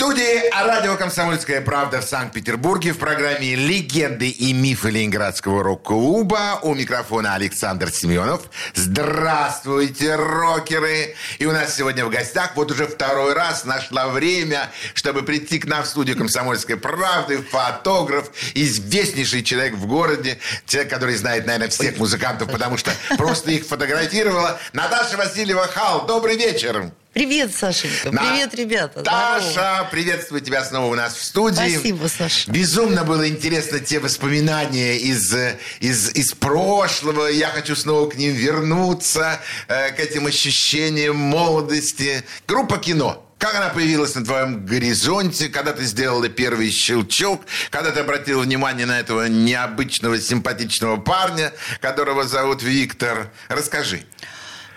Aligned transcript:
Студии 0.00 0.48
радио 0.50 0.96
«Комсомольская 0.96 1.60
правда» 1.60 2.00
в 2.00 2.04
Санкт-Петербурге 2.04 2.94
в 2.94 2.98
программе 2.98 3.54
«Легенды 3.54 4.30
и 4.30 4.54
мифы 4.54 4.88
Ленинградского 4.88 5.62
рок-клуба». 5.62 6.58
У 6.62 6.72
микрофона 6.74 7.34
Александр 7.34 7.90
Семенов. 7.90 8.40
Здравствуйте, 8.74 10.14
рокеры! 10.14 11.16
И 11.38 11.44
у 11.44 11.52
нас 11.52 11.76
сегодня 11.76 12.06
в 12.06 12.08
гостях 12.08 12.52
вот 12.56 12.70
уже 12.70 12.86
второй 12.86 13.34
раз 13.34 13.66
нашла 13.66 14.08
время, 14.08 14.70
чтобы 14.94 15.20
прийти 15.20 15.58
к 15.58 15.66
нам 15.66 15.82
в 15.82 15.86
студию 15.86 16.16
«Комсомольской 16.16 16.78
правды» 16.78 17.42
фотограф, 17.42 18.30
известнейший 18.54 19.42
человек 19.42 19.74
в 19.74 19.86
городе, 19.86 20.38
человек, 20.64 20.90
который 20.90 21.14
знает, 21.16 21.44
наверное, 21.44 21.68
всех 21.68 21.98
музыкантов, 21.98 22.50
потому 22.50 22.78
что 22.78 22.90
просто 23.18 23.50
их 23.50 23.66
фотографировала. 23.66 24.58
Наташа 24.72 25.18
Васильева 25.18 25.66
Хал. 25.66 26.06
Добрый 26.06 26.38
вечер! 26.38 26.90
Привет, 27.12 27.52
Сашенька. 27.52 28.12
На- 28.12 28.22
Привет, 28.22 28.54
ребята. 28.54 29.02
Таша, 29.02 29.50
Здорово. 29.50 29.88
приветствую 29.90 30.40
тебя 30.42 30.64
снова 30.64 30.92
у 30.92 30.94
нас 30.94 31.16
в 31.16 31.24
студии. 31.24 31.74
Спасибо, 31.76 32.06
Саша. 32.06 32.48
Безумно 32.50 33.04
было 33.04 33.28
интересно 33.28 33.80
те 33.80 33.98
воспоминания 33.98 34.96
из, 34.96 35.34
из, 35.80 36.10
из 36.14 36.32
прошлого. 36.34 37.26
Я 37.26 37.48
хочу 37.48 37.74
снова 37.74 38.08
к 38.08 38.14
ним 38.16 38.32
вернуться, 38.32 39.40
э, 39.66 39.90
к 39.90 39.98
этим 39.98 40.26
ощущениям 40.26 41.16
молодости. 41.16 42.22
Группа 42.46 42.78
кино. 42.78 43.26
Как 43.38 43.56
она 43.56 43.70
появилась 43.70 44.14
на 44.14 44.24
твоем 44.24 44.64
горизонте, 44.66 45.48
когда 45.48 45.72
ты 45.72 45.84
сделала 45.84 46.28
первый 46.28 46.70
щелчок, 46.70 47.42
когда 47.70 47.90
ты 47.90 48.00
обратил 48.00 48.40
внимание 48.42 48.86
на 48.86 49.00
этого 49.00 49.26
необычного, 49.26 50.20
симпатичного 50.20 50.98
парня, 50.98 51.52
которого 51.80 52.24
зовут 52.24 52.62
Виктор. 52.62 53.32
Расскажи. 53.48 54.04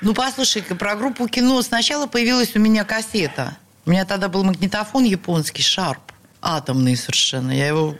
Ну, 0.03 0.13
послушай-ка, 0.13 0.75
про 0.75 0.95
группу 0.95 1.27
кино 1.27 1.61
сначала 1.61 2.07
появилась 2.07 2.55
у 2.55 2.59
меня 2.59 2.83
кассета. 2.83 3.57
У 3.85 3.89
меня 3.91 4.05
тогда 4.05 4.27
был 4.29 4.43
магнитофон 4.43 5.03
японский, 5.05 5.61
Шарп, 5.63 6.11
атомный 6.41 6.95
совершенно. 6.97 7.51
Я 7.51 7.67
его, 7.67 7.95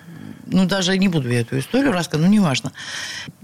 ну, 0.46 0.66
даже 0.66 0.98
не 0.98 1.08
буду 1.08 1.30
я 1.30 1.42
эту 1.42 1.60
историю 1.60 1.92
рассказывать, 1.94 2.28
ну, 2.30 2.34
неважно. 2.36 2.72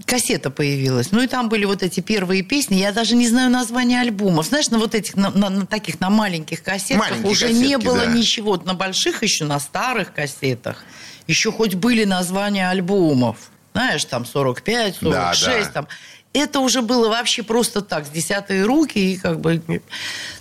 Кассета 0.04 0.50
появилась. 0.50 1.10
Ну, 1.12 1.22
и 1.22 1.26
там 1.26 1.48
были 1.48 1.64
вот 1.64 1.82
эти 1.82 2.00
первые 2.00 2.42
песни. 2.42 2.76
Я 2.76 2.92
даже 2.92 3.14
не 3.16 3.28
знаю 3.28 3.50
названия 3.50 4.00
альбомов. 4.00 4.46
Знаешь, 4.46 4.68
на 4.70 4.78
вот 4.78 4.94
этих, 4.94 5.16
на, 5.16 5.30
на- 5.30 5.50
на 5.50 5.66
таких, 5.66 6.00
на 6.00 6.10
маленьких 6.10 6.62
кассетках 6.62 7.10
Маленькие 7.10 7.30
уже 7.32 7.52
не 7.52 7.62
кассетки, 7.76 7.84
было 7.86 7.98
да. 7.98 8.06
ничего. 8.06 8.50
Вот 8.52 8.66
на 8.66 8.74
больших 8.74 9.22
еще, 9.22 9.44
на 9.44 9.58
старых 9.60 10.12
кассетах 10.12 10.84
еще 11.26 11.52
хоть 11.52 11.74
были 11.74 12.04
названия 12.04 12.68
альбомов. 12.68 13.36
Знаешь, 13.72 14.04
там 14.06 14.26
45, 14.26 14.96
46, 14.96 15.02
Да, 15.44 15.64
да. 15.64 15.70
там. 15.72 15.88
Это 16.32 16.60
уже 16.60 16.80
было 16.82 17.08
вообще 17.08 17.42
просто 17.42 17.80
так, 17.80 18.06
с 18.06 18.08
десятой 18.10 18.62
руки, 18.64 18.98
и 18.98 19.16
как 19.16 19.40
бы... 19.40 19.60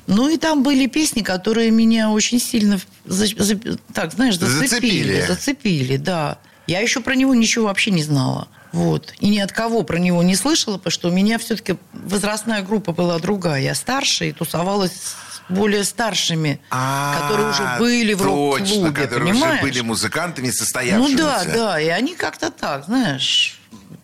Ну, 0.06 0.30
и 0.30 0.38
там 0.38 0.62
были 0.64 0.86
песни, 0.86 1.22
которые 1.22 1.72
меня 1.72 2.12
очень 2.12 2.40
сильно, 2.40 2.80
за- 3.06 3.26
за- 3.44 3.59
так, 3.94 4.14
знаешь, 4.14 4.38
Зацепили. 4.38 4.67
зацепили. 4.67 5.26
Зацепили, 5.28 5.98
да. 5.98 6.38
Я 6.67 6.80
еще 6.82 7.00
про 7.02 7.16
него 7.16 7.34
ничего 7.34 7.66
вообще 7.66 7.90
не 7.90 8.04
знала. 8.04 8.48
Вот. 8.72 9.14
И 9.20 9.30
ни 9.30 9.40
от 9.40 9.52
кого 9.52 9.82
про 9.82 9.98
него 9.98 10.22
не 10.22 10.36
слышала, 10.36 10.78
потому 10.78 10.92
что 10.92 11.10
у 11.10 11.12
меня 11.12 11.40
все-таки 11.40 11.76
возрастная 11.92 12.62
группа 12.62 12.92
была 12.92 13.17
другая. 13.17 13.62
Я 13.64 13.73
старше 13.73 14.30
и 14.30 14.32
тусовалась 14.32 14.92
с 14.92 15.16
более 15.52 15.84
старшими, 15.84 16.60
которые 16.70 17.50
уже 17.50 17.64
были 17.80 18.14
в 18.14 18.22
А, 18.22 18.26
Точно, 18.26 18.60
рок-клубе, 18.86 18.92
которые 18.92 19.34
понимаешь? 19.34 19.54
уже 19.56 19.62
были 19.64 19.80
музыкантами 19.82 20.48
Ну 20.48 20.52
состоявшимися. 20.54 21.17
да, 21.17 21.44
да, 21.45 21.82
и 21.82 21.88
они 21.88 22.14
как-то 22.14 22.52
так, 22.52 22.86
знаешь, 22.86 23.58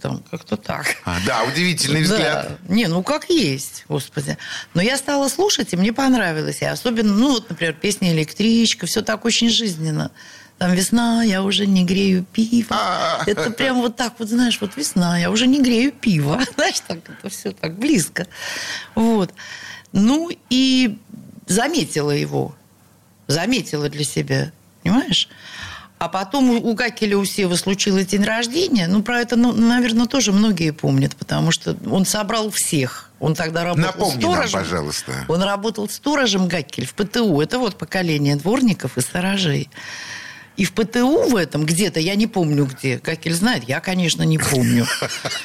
там 0.05 0.23
как-то 0.29 0.55
так. 0.55 0.97
А, 1.03 1.17
да, 1.25 1.43
удивительный 1.43 2.03
взгляд. 2.03 2.59
Да. 2.61 2.73
Не, 2.73 2.87
ну 2.87 3.01
как 3.01 3.27
есть, 3.29 3.85
господи. 3.89 4.37
Но 4.75 4.81
я 4.83 4.97
стала 4.97 5.27
слушать, 5.29 5.73
и 5.73 5.77
мне 5.77 5.93
понравилось. 5.93 6.61
И 6.61 6.65
особенно, 6.65 7.11
ну 7.13 7.31
вот, 7.31 7.49
например, 7.49 7.73
песня 7.73 8.13
«Электричка», 8.13 8.85
все 8.85 9.01
так 9.01 9.25
очень 9.25 9.49
жизненно. 9.49 10.11
Там 10.59 10.73
«Весна, 10.73 11.23
я 11.23 11.41
уже 11.41 11.65
не 11.65 11.83
грею 11.83 12.23
пиво». 12.31 12.67
А. 12.69 13.23
Это 13.25 13.49
прям 13.49 13.81
вот 13.81 13.95
так 13.95 14.13
вот, 14.19 14.29
знаешь, 14.29 14.59
вот 14.61 14.77
«Весна, 14.77 15.17
я 15.17 15.31
уже 15.31 15.47
не 15.47 15.59
грею 15.59 15.91
пиво». 15.91 16.39
Знаешь, 16.55 16.79
так 16.81 16.99
это 17.09 17.29
все 17.29 17.51
так 17.51 17.79
близко. 17.79 18.27
Вот. 18.93 19.33
Ну 19.91 20.29
и 20.51 20.99
заметила 21.47 22.11
его. 22.11 22.55
Заметила 23.25 23.89
для 23.89 24.03
себя. 24.03 24.51
Понимаешь? 24.83 25.29
А 25.97 26.09
потом 26.09 26.49
у- 26.49 26.73
Гакеля 26.73 27.17
у 27.17 27.23
Севы 27.25 27.55
случилось 27.55 28.07
день 28.07 28.23
рождения. 28.23 28.87
Ну, 28.87 29.01
про 29.01 29.21
это, 29.21 29.37
ну, 29.37 29.53
наверное, 29.53 30.07
тоже 30.07 30.33
многие 30.33 30.71
помнят, 30.71 31.15
потому 31.15 31.51
что 31.51 31.77
он 31.89 32.05
собрал 32.05 32.49
всех. 32.51 33.09
Он 33.19 33.33
тогда 33.33 33.63
работал 33.63 33.85
Напомни 34.09 34.21
нам, 34.23 34.33
сторожем. 34.33 34.59
пожалуйста. 34.59 35.25
Он 35.29 35.41
работал 35.41 35.87
сторожем 35.89 36.47
Гакель 36.49 36.85
в 36.85 36.93
ПТУ. 36.95 37.39
Это 37.39 37.59
вот 37.59 37.77
поколение 37.77 38.35
дворников 38.35 38.97
и 38.97 39.01
сторожей. 39.01 39.69
И 40.57 40.65
в 40.65 40.73
ПТУ 40.73 41.29
в 41.29 41.35
этом 41.37 41.65
где-то, 41.65 41.99
я 42.01 42.15
не 42.15 42.27
помню 42.27 42.65
где, 42.65 42.97
Гакель 42.97 43.33
знает, 43.33 43.63
я, 43.67 43.79
конечно, 43.79 44.23
не 44.23 44.37
помню. 44.37 44.85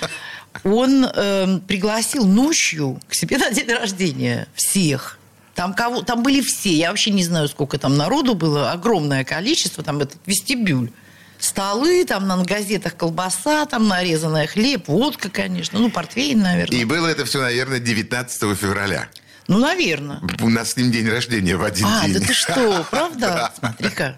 Он 0.65 1.05
эм, 1.05 1.61
пригласил 1.61 2.27
ночью 2.27 3.01
к 3.09 3.15
себе 3.15 3.39
на 3.39 3.51
день 3.51 3.71
рождения 3.73 4.49
всех. 4.55 5.20
Там, 5.55 5.75
кого, 5.75 6.03
там 6.03 6.23
были 6.23 6.41
все. 6.41 6.73
Я 6.73 6.91
вообще 6.91 7.11
не 7.11 7.25
знаю, 7.25 7.49
сколько 7.49 7.79
там 7.79 7.97
народу 7.97 8.35
было. 8.35 8.71
Огромное 8.73 9.25
количество. 9.25 9.83
Там 9.85 9.99
этот 10.01 10.19
вестибюль. 10.27 10.91
Столы, 11.39 12.05
там 12.05 12.27
на 12.29 12.37
газетах 12.45 12.97
колбаса, 12.97 13.65
там 13.65 13.89
нарезанная 13.89 14.47
хлеб, 14.47 14.89
водка, 14.89 15.31
конечно. 15.31 15.79
Ну, 15.79 15.91
портвейн, 15.91 16.39
наверное. 16.41 16.79
И 16.79 16.85
было 16.85 17.07
это 17.07 17.25
все, 17.25 17.41
наверное, 17.41 17.79
19 17.79 18.57
февраля. 18.59 19.09
Ну, 19.49 19.59
наверное. 19.59 20.21
У 20.43 20.49
нас 20.51 20.73
с 20.73 20.77
ним 20.77 20.93
день 20.93 21.09
рождения 21.09 21.57
в 21.57 21.65
один 21.65 21.87
А, 21.89 22.05
день. 22.05 22.13
да 22.15 22.21
ты 22.27 22.35
что, 22.35 22.87
правда? 22.91 23.19
Да. 23.19 23.53
Смотри-ка. 23.59 24.17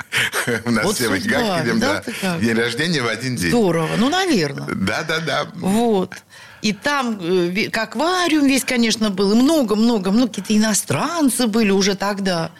У 0.64 0.70
нас 0.72 0.84
Вот 0.84 0.96
с 0.96 0.98
Севой 0.98 1.20
судьба, 1.20 1.38
Гакелем, 1.58 1.78
да? 1.80 2.02
День 2.40 2.54
рождения 2.54 3.02
в 3.02 3.08
один 3.08 3.36
день. 3.36 3.50
Здорово. 3.50 3.90
Ну, 3.96 4.10
наверное. 4.10 4.66
Да-да-да. 4.74 5.46
Вот. 5.54 6.14
И 6.62 6.72
там 6.72 7.18
э, 7.20 7.68
как 7.70 7.96
аквариум 7.96 8.46
весь, 8.46 8.64
конечно, 8.64 9.10
был. 9.10 9.32
И 9.32 9.34
много-много, 9.34 10.10
много 10.10 10.28
какие-то 10.28 10.56
иностранцы 10.56 11.48
были 11.48 11.70
уже 11.70 11.96
тогда. 11.96 12.50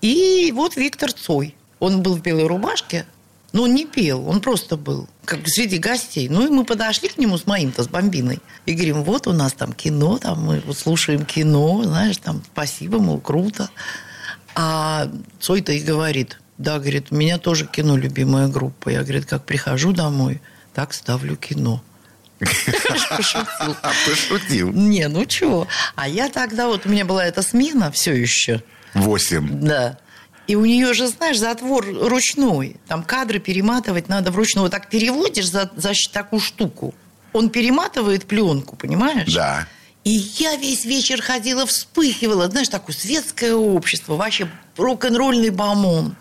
И 0.00 0.52
вот 0.54 0.76
Виктор 0.76 1.12
Цой. 1.12 1.56
Он 1.80 2.00
был 2.02 2.14
в 2.14 2.22
белой 2.22 2.46
рубашке, 2.46 3.06
но 3.52 3.64
он 3.64 3.74
не 3.74 3.86
пел, 3.86 4.28
он 4.28 4.40
просто 4.40 4.76
был, 4.76 5.08
как 5.24 5.46
среди 5.48 5.78
гостей. 5.78 6.28
Ну, 6.28 6.46
и 6.46 6.48
мы 6.48 6.64
подошли 6.64 7.08
к 7.08 7.18
нему 7.18 7.36
с 7.36 7.46
моим-то, 7.46 7.82
с 7.82 7.88
бомбиной. 7.88 8.38
И 8.66 8.74
говорим, 8.74 9.02
вот 9.02 9.26
у 9.26 9.32
нас 9.32 9.52
там 9.52 9.72
кино, 9.72 10.18
там 10.18 10.44
мы 10.44 10.62
вот 10.64 10.78
слушаем 10.78 11.24
кино, 11.24 11.82
знаешь, 11.82 12.18
там 12.18 12.42
спасибо, 12.52 13.00
мол, 13.00 13.20
круто. 13.20 13.68
А 14.54 15.10
Цой-то 15.40 15.72
и 15.72 15.80
говорит, 15.80 16.40
да, 16.56 16.78
говорит, 16.78 17.08
у 17.10 17.16
меня 17.16 17.38
тоже 17.38 17.66
кино 17.66 17.96
любимая 17.96 18.46
группа. 18.46 18.88
Я, 18.90 19.02
говорит, 19.02 19.26
как 19.26 19.44
прихожу 19.44 19.92
домой, 19.92 20.40
так 20.72 20.92
ставлю 20.92 21.36
кино. 21.36 21.82
Пошутил. 23.08 23.76
А, 23.82 23.92
пошутил. 24.06 24.72
Не, 24.72 25.08
ну 25.08 25.24
чего. 25.24 25.68
А 25.94 26.08
я 26.08 26.28
тогда, 26.28 26.66
вот 26.68 26.86
у 26.86 26.88
меня 26.88 27.04
была 27.04 27.24
эта 27.24 27.42
смена 27.42 27.90
все 27.92 28.12
еще, 28.12 28.62
Восемь. 28.94 29.48
да. 29.60 29.98
И 30.48 30.56
у 30.56 30.64
нее 30.64 30.92
же, 30.92 31.06
знаешь, 31.06 31.38
затвор 31.38 31.86
ручной. 31.86 32.76
Там 32.88 33.04
кадры 33.04 33.38
перематывать 33.38 34.08
надо 34.08 34.32
вручную. 34.32 34.64
Вот 34.64 34.72
так 34.72 34.88
переводишь 34.88 35.48
за, 35.48 35.70
за 35.76 35.92
такую 36.12 36.40
штуку. 36.40 36.94
Он 37.32 37.48
перематывает 37.48 38.26
пленку, 38.26 38.76
понимаешь? 38.76 39.32
Да. 39.32 39.66
И 40.04 40.10
я 40.10 40.56
весь 40.56 40.84
вечер 40.84 41.22
ходила, 41.22 41.64
вспыхивала. 41.64 42.50
Знаешь, 42.50 42.68
такое 42.68 42.94
светское 42.94 43.54
общество. 43.54 44.16
Вообще 44.16 44.48
рок-н-ролльный 44.76 45.50
бомон. 45.50 46.16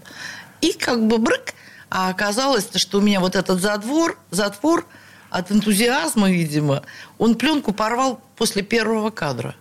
И 0.61 0.73
как 0.73 1.07
бы 1.07 1.17
брык. 1.17 1.55
А 1.89 2.09
оказалось, 2.09 2.69
что 2.75 2.99
у 2.99 3.01
меня 3.01 3.19
вот 3.19 3.35
этот 3.35 3.59
затвор, 3.59 4.17
затвор 4.29 4.87
от 5.31 5.51
энтузиазма, 5.51 6.29
видимо, 6.29 6.83
он 7.17 7.35
пленку 7.35 7.73
порвал 7.73 8.21
после 8.35 8.61
первого 8.61 9.09
кадра. 9.09 9.55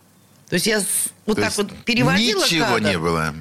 То 0.49 0.55
есть 0.55 0.67
я 0.67 0.83
вот 1.27 1.37
То 1.37 1.43
так 1.43 1.57
вот 1.57 1.73
переводила 1.85 2.45
Ничего 2.45 2.75
кадр, 2.75 2.89
не 2.89 2.99
было. 2.99 3.35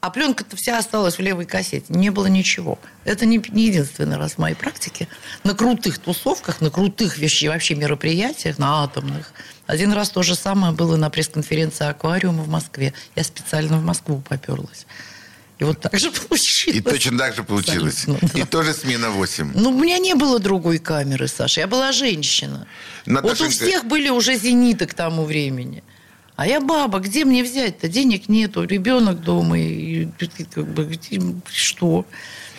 а 0.00 0.10
пленка-то 0.10 0.56
вся 0.56 0.78
осталась 0.78 1.18
в 1.18 1.20
левой 1.20 1.44
кассете. 1.44 1.86
Не 1.88 2.10
было 2.10 2.26
ничего. 2.26 2.78
Это 3.04 3.26
не, 3.26 3.42
не 3.48 3.66
единственный 3.66 4.16
раз 4.16 4.34
в 4.34 4.38
моей 4.38 4.54
практике. 4.54 5.08
На 5.42 5.54
крутых 5.54 5.98
тусовках, 5.98 6.60
на 6.60 6.70
крутых 6.70 7.18
вещи, 7.18 7.46
вообще 7.46 7.74
мероприятиях, 7.74 8.58
на 8.58 8.84
атомных. 8.84 9.32
Один 9.66 9.92
раз 9.92 10.10
то 10.10 10.22
же 10.22 10.36
самое 10.36 10.72
было 10.72 10.96
на 10.96 11.10
пресс-конференции 11.10 11.86
«Аквариума» 11.86 12.44
в 12.44 12.48
Москве. 12.48 12.94
Я 13.16 13.24
специально 13.24 13.76
в 13.78 13.84
Москву 13.84 14.22
поперлась. 14.28 14.86
И 15.62 15.64
вот 15.64 15.78
так 15.80 15.96
же 15.96 16.10
получилось. 16.10 16.76
И 16.76 16.80
точно 16.80 17.16
так 17.18 17.36
же 17.36 17.44
получилось. 17.44 17.98
Абсолютно, 18.00 18.28
да. 18.34 18.40
И 18.40 18.44
тоже 18.44 18.74
смена 18.74 19.10
8. 19.10 19.52
Ну, 19.54 19.70
у 19.70 19.78
меня 19.80 19.98
не 19.98 20.14
было 20.14 20.40
другой 20.40 20.78
камеры, 20.78 21.28
Саша. 21.28 21.60
Я 21.60 21.66
была 21.68 21.92
женщина. 21.92 22.66
Вот 23.06 23.24
у 23.24 23.28
Наташенька- 23.28 23.50
всех 23.64 23.84
были 23.84 24.08
уже 24.08 24.34
зениты 24.34 24.86
к 24.86 24.94
тому 24.94 25.24
времени. 25.24 25.84
А 26.34 26.48
я 26.48 26.60
баба, 26.60 26.98
где 26.98 27.24
мне 27.24 27.44
взять-то? 27.44 27.86
Денег 27.86 28.28
нету, 28.28 28.64
ребенок 28.64 29.20
дома, 29.20 29.56
и, 29.60 30.08
как 30.52 30.66
бы, 30.66 30.90
что? 31.52 32.06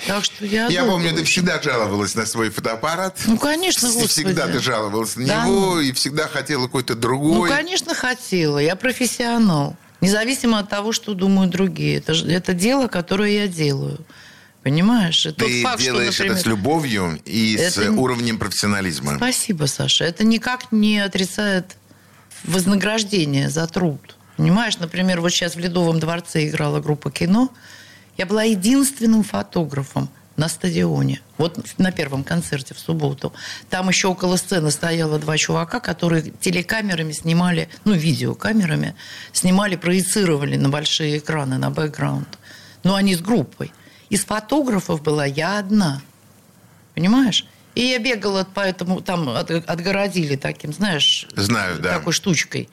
Так 0.08 0.24
что 0.24 0.46
я... 0.46 0.68
Я 0.68 0.86
помню, 0.86 1.14
ты 1.14 1.26
всегда 1.26 1.62
жаловалась 1.62 2.16
на 2.16 2.26
свой 2.26 2.52
фотоаппарат. 2.52 3.20
Ну, 3.26 3.38
конечно, 3.38 3.90
господи. 3.90 4.08
Всегда 4.08 4.48
ты 4.48 4.60
жаловалась 4.60 5.18
на 5.18 5.26
Да 5.28 5.46
него, 5.46 5.76
ну. 5.76 5.80
и 5.82 5.92
всегда 5.92 6.30
хотела 6.30 6.68
какой-то 6.68 6.94
Ну, 6.96 7.02
другой. 7.02 7.50
конечно, 7.50 7.94
хотела. 7.94 8.60
Я 8.60 8.78
профессионал. 8.78 9.76
Независимо 10.04 10.60
от 10.60 10.70
того, 10.70 10.92
что 10.92 11.14
думают 11.14 11.52
другие. 11.52 11.98
Это, 11.98 12.14
это 12.14 12.54
дело, 12.54 12.88
которое 12.88 13.32
я 13.32 13.48
делаю. 13.48 14.00
Понимаешь? 14.62 15.26
И 15.26 15.32
тот 15.32 15.48
Ты 15.48 15.62
факт, 15.62 15.82
что, 15.82 15.92
делаешь 15.92 16.14
это 16.16 16.24
например, 16.24 16.42
с 16.42 16.46
любовью 16.46 17.20
и 17.26 17.58
с 17.58 17.78
Это 17.78 17.90
не- 17.90 17.98
уровнем 17.98 18.38
профессионализма. 18.38 19.16
Спасибо, 19.18 19.66
Саша. 19.66 20.06
Это 20.06 20.24
никак 20.24 20.72
не 20.72 21.00
отрицает 21.00 21.76
вознаграждение 22.44 23.50
за 23.50 23.68
труд. 23.68 24.16
Понимаешь, 24.38 24.78
например, 24.78 25.22
вот 25.22 25.30
сейчас 25.32 25.56
в 25.56 25.60
Ледовом 25.60 26.00
дворце 26.00 26.48
играла 26.48 26.80
группа 26.80 27.12
кино. 27.12 27.50
Я 28.18 28.26
была 28.26 28.44
единственным 28.44 29.24
фотографом 29.24 30.10
на 30.36 30.48
стадионе. 30.50 31.22
Вот 31.38 31.60
на 31.78 31.92
первом 31.92 32.24
концерте 32.24 32.74
в 32.74 32.80
субботу. 32.80 33.34
Там 33.70 33.88
еще 33.90 34.08
около 34.08 34.36
сцены 34.38 34.72
стояло 34.72 35.20
два 35.20 35.38
чувака, 35.38 35.80
которые 35.80 36.32
телекамерами 36.42 37.12
снимали, 37.12 37.70
ну, 37.86 37.94
видеокамерами, 37.94 38.96
снимали, 39.32 39.76
проецировали 39.76 40.56
на 40.58 40.70
большие 40.70 41.20
экраны, 41.20 41.58
на 41.58 41.70
бэкграунд. 41.70 42.40
Но 42.84 42.96
они 42.96 43.16
с 43.16 43.22
группой. 43.22 43.72
Из 44.10 44.26
фотографов 44.26 45.02
была 45.04 45.26
я 45.26 45.60
одна. 45.60 46.02
Понимаешь? 46.96 47.46
И 47.76 47.82
я 47.82 47.98
бегала, 48.00 48.48
поэтому 48.54 49.02
там 49.02 49.30
от- 49.30 49.50
отгородили 49.52 50.36
таким, 50.36 50.74
знаешь, 50.74 51.28
Знаю, 51.36 51.80
да. 51.80 51.98
такой 51.98 52.14
штучкой. 52.14 52.70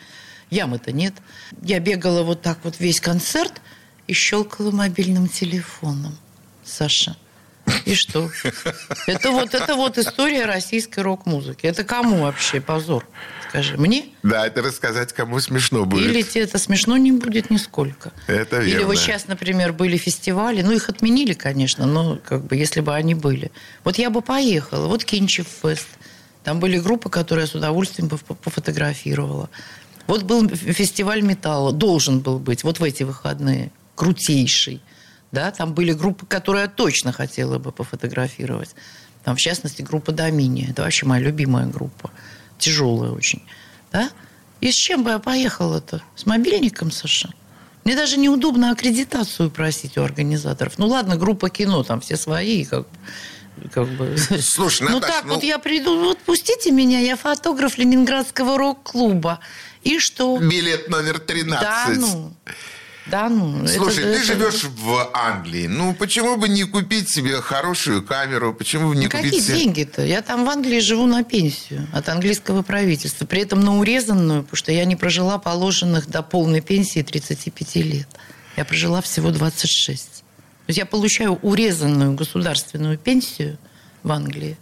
Ямы-то 0.50 0.92
нет. 0.92 1.14
Я 1.62 1.78
бегала 1.78 2.22
вот 2.22 2.42
так 2.42 2.58
вот 2.64 2.80
весь 2.80 3.00
концерт 3.00 3.60
и 4.06 4.12
щелкала 4.12 4.70
мобильным 4.72 5.28
телефоном. 5.28 6.18
Саша. 6.64 7.16
И 7.84 7.94
что? 7.94 8.30
Это 9.06 9.30
вот, 9.30 9.54
это 9.54 9.74
вот 9.74 9.98
история 9.98 10.44
российской 10.46 11.00
рок-музыки. 11.00 11.66
Это 11.66 11.84
кому 11.84 12.22
вообще 12.22 12.60
позор? 12.60 13.06
Скажи, 13.48 13.76
мне? 13.76 14.04
Да, 14.22 14.46
это 14.46 14.62
рассказать 14.62 15.12
кому 15.12 15.40
смешно 15.40 15.84
будет. 15.84 16.08
Или 16.08 16.22
тебе 16.22 16.44
это 16.44 16.58
смешно 16.58 16.96
не 16.96 17.10
будет 17.12 17.50
нисколько. 17.50 18.12
Это 18.28 18.60
Или 18.60 18.70
верно. 18.70 18.86
вот 18.86 18.98
сейчас, 18.98 19.26
например, 19.26 19.72
были 19.72 19.96
фестивали, 19.96 20.62
ну, 20.62 20.70
их 20.72 20.88
отменили, 20.88 21.32
конечно, 21.32 21.84
но 21.86 22.16
как 22.24 22.44
бы, 22.44 22.54
если 22.54 22.80
бы 22.80 22.94
они 22.94 23.14
были. 23.14 23.50
Вот 23.82 23.98
я 23.98 24.10
бы 24.10 24.22
поехала, 24.22 24.86
вот 24.86 25.04
Кинчев 25.04 25.46
фест. 25.62 25.88
Там 26.44 26.60
были 26.60 26.78
группы, 26.78 27.10
которые 27.10 27.44
я 27.44 27.50
с 27.50 27.54
удовольствием 27.54 28.08
бы 28.08 28.16
поф- 28.16 28.36
пофотографировала. 28.36 29.50
Вот 30.06 30.22
был 30.22 30.48
фестиваль 30.48 31.22
металла, 31.22 31.72
должен 31.72 32.20
был 32.20 32.38
быть, 32.38 32.64
вот 32.64 32.78
в 32.78 32.84
эти 32.84 33.02
выходные, 33.02 33.70
крутейший. 33.94 34.80
Да, 35.32 35.50
там 35.50 35.74
были 35.74 35.92
группы, 35.92 36.26
которые 36.26 36.62
я 36.62 36.68
точно 36.68 37.12
хотела 37.12 37.58
бы 37.58 37.72
пофотографировать. 37.72 38.74
Там, 39.24 39.36
в 39.36 39.38
частности, 39.38 39.82
группа 39.82 40.12
Домини. 40.12 40.68
Это 40.70 40.82
вообще 40.82 41.06
моя 41.06 41.22
любимая 41.22 41.66
группа. 41.66 42.10
Тяжелая 42.58 43.12
очень. 43.12 43.42
Да? 43.92 44.10
И 44.60 44.70
с 44.70 44.74
чем 44.74 45.04
бы 45.04 45.10
я 45.10 45.18
поехала-то? 45.18 46.02
С 46.16 46.26
мобильником, 46.26 46.90
Саша? 46.90 47.32
Мне 47.84 47.96
даже 47.96 48.18
неудобно 48.18 48.72
аккредитацию 48.72 49.50
просить 49.50 49.96
у 49.96 50.02
организаторов. 50.02 50.78
Ну 50.78 50.86
ладно, 50.86 51.16
группа 51.16 51.48
кино, 51.48 51.82
там 51.82 52.00
все 52.00 52.16
свои, 52.16 52.64
как, 52.64 52.80
бы- 52.82 53.68
как 53.72 53.88
бы. 53.88 54.16
Слушай, 54.40 54.88
ну 54.88 54.94
Наташ, 54.96 55.10
так 55.10 55.24
ну- 55.24 55.34
вот 55.34 55.42
я 55.42 55.58
приду, 55.58 55.98
вот 55.98 56.18
пустите 56.18 56.72
меня, 56.72 56.98
я 57.00 57.16
фотограф 57.16 57.78
Ленинградского 57.78 58.58
рок-клуба. 58.58 59.40
И 59.82 59.98
что? 59.98 60.36
Билет 60.38 60.88
номер 60.90 61.18
13. 61.20 61.62
Да 61.62 61.86
ну. 61.96 62.34
Да 63.06 63.28
ну. 63.28 63.64
это- 63.64 63.74
Слушай, 63.74 64.04
ты 64.04 64.10
это- 64.10 64.24
живешь 64.24 64.64
в 64.64 65.10
Англии. 65.14 65.66
Ну, 65.66 65.94
почему 65.94 66.36
бы 66.36 66.48
не 66.48 66.64
купить 66.64 67.08
себе 67.10 67.40
хорошую 67.40 68.02
камеру? 68.04 68.54
Почему 68.54 68.90
бы 68.90 68.96
не 68.96 69.06
Ну, 69.06 69.10
купить 69.10 69.24
какие 69.26 69.40
себе... 69.40 69.58
деньги-то? 69.58 70.04
Я 70.04 70.22
там 70.22 70.44
в 70.44 70.48
Англии 70.50 70.80
живу 70.80 71.06
на 71.06 71.24
пенсию 71.24 71.88
от 71.92 72.08
английского 72.08 72.62
правительства. 72.62 73.24
При 73.26 73.42
этом 73.42 73.60
на 73.60 73.78
урезанную, 73.78 74.42
потому 74.42 74.56
что 74.56 74.70
я 74.72 74.84
не 74.84 74.96
прожила 74.96 75.38
положенных 75.38 76.08
до 76.08 76.22
полной 76.22 76.60
пенсии 76.60 77.02
35 77.02 77.76
лет. 77.76 78.08
Я 78.56 78.64
прожила 78.64 79.00
всего 79.00 79.30
26. 79.30 80.06
То 80.06 80.22
есть 80.68 80.78
я 80.78 80.86
получаю 80.86 81.34
урезанную 81.42 82.12
государственную 82.12 82.98
пенсию 82.98 83.58
в 84.02 84.12
Англии, 84.12 84.56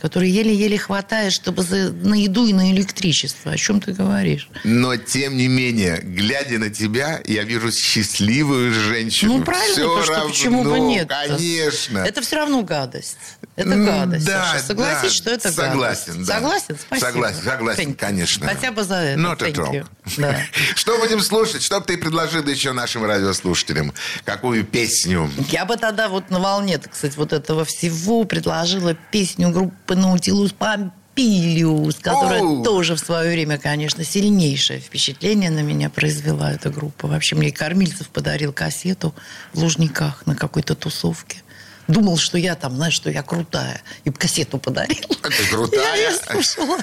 которой 0.00 0.28
еле-еле 0.30 0.78
хватает, 0.78 1.32
чтобы 1.32 1.62
за, 1.62 1.92
на 1.92 2.14
еду 2.14 2.46
и 2.46 2.52
на 2.52 2.70
электричество. 2.72 3.52
О 3.52 3.56
чем 3.56 3.80
ты 3.80 3.92
говоришь? 3.92 4.48
Но, 4.64 4.96
тем 4.96 5.36
не 5.36 5.48
менее, 5.48 6.00
глядя 6.02 6.58
на 6.58 6.70
тебя, 6.70 7.20
я 7.24 7.44
вижу 7.44 7.72
счастливую 7.72 8.72
женщину. 8.72 9.38
Ну, 9.38 9.44
правильно, 9.44 9.74
Всё 9.74 9.88
потому 9.88 10.04
что 10.04 10.12
равно, 10.14 10.28
почему 10.28 10.64
бы 10.64 10.80
нет? 10.80 11.08
Конечно. 11.08 11.98
Это 11.98 12.20
все 12.22 12.36
равно 12.36 12.62
гадость. 12.62 13.16
Это 13.56 13.76
гадость, 13.76 14.26
да, 14.26 14.52
Саша. 14.52 14.64
Согласись, 14.64 15.02
да, 15.02 15.10
что 15.10 15.30
это 15.30 15.52
согласен, 15.52 16.12
гадость. 16.12 16.28
да. 16.28 16.34
Согласен? 16.34 16.78
Спасибо. 16.80 17.06
Согласен, 17.06 17.42
согласен, 17.44 17.82
Thank 17.90 17.94
конечно. 17.94 18.46
Хотя 18.46 18.72
бы 18.72 18.82
за 18.82 18.94
это. 18.96 19.20
Not 19.20 19.38
at 19.38 19.54
Thank 19.54 19.72
you. 19.72 19.86
Да. 20.16 20.38
Что 20.74 20.98
будем 20.98 21.20
слушать? 21.20 21.62
Что 21.62 21.80
бы 21.80 21.86
ты 21.86 21.96
предложила 21.96 22.48
еще 22.48 22.72
нашим 22.72 23.04
радиослушателям? 23.04 23.94
Какую 24.24 24.64
песню? 24.64 25.30
Я 25.50 25.64
бы 25.64 25.76
тогда 25.76 26.08
вот 26.08 26.30
на 26.30 26.40
волне, 26.40 26.80
сказать, 26.92 27.16
вот 27.16 27.32
этого 27.32 27.64
всего 27.64 28.24
предложила 28.24 28.94
песню 28.94 29.50
группы 29.50 29.93
Наутилус 29.94 30.52
Помпилиус, 30.52 31.96
которая 31.96 32.42
Оу. 32.42 32.62
тоже 32.64 32.94
в 32.96 33.00
свое 33.00 33.32
время, 33.32 33.58
конечно, 33.58 34.04
сильнейшее 34.04 34.80
впечатление 34.80 35.50
на 35.50 35.60
меня 35.60 35.90
произвела 35.90 36.52
эта 36.52 36.70
группа. 36.70 37.06
Вообще 37.08 37.36
мне 37.36 37.52
Кормильцев 37.52 38.08
подарил 38.08 38.52
кассету 38.52 39.14
в 39.52 39.58
Лужниках 39.60 40.26
на 40.26 40.34
какой-то 40.34 40.74
тусовке. 40.74 41.38
Думал, 41.86 42.16
что 42.16 42.38
я 42.38 42.54
там, 42.54 42.76
знаешь, 42.76 42.94
что 42.94 43.10
я 43.10 43.22
крутая. 43.22 43.82
И 44.04 44.10
кассету 44.10 44.58
подарил. 44.58 45.04
Ты 45.22 45.48
крутая. 45.50 46.10
Я 46.10 46.16
слушала. 46.16 46.78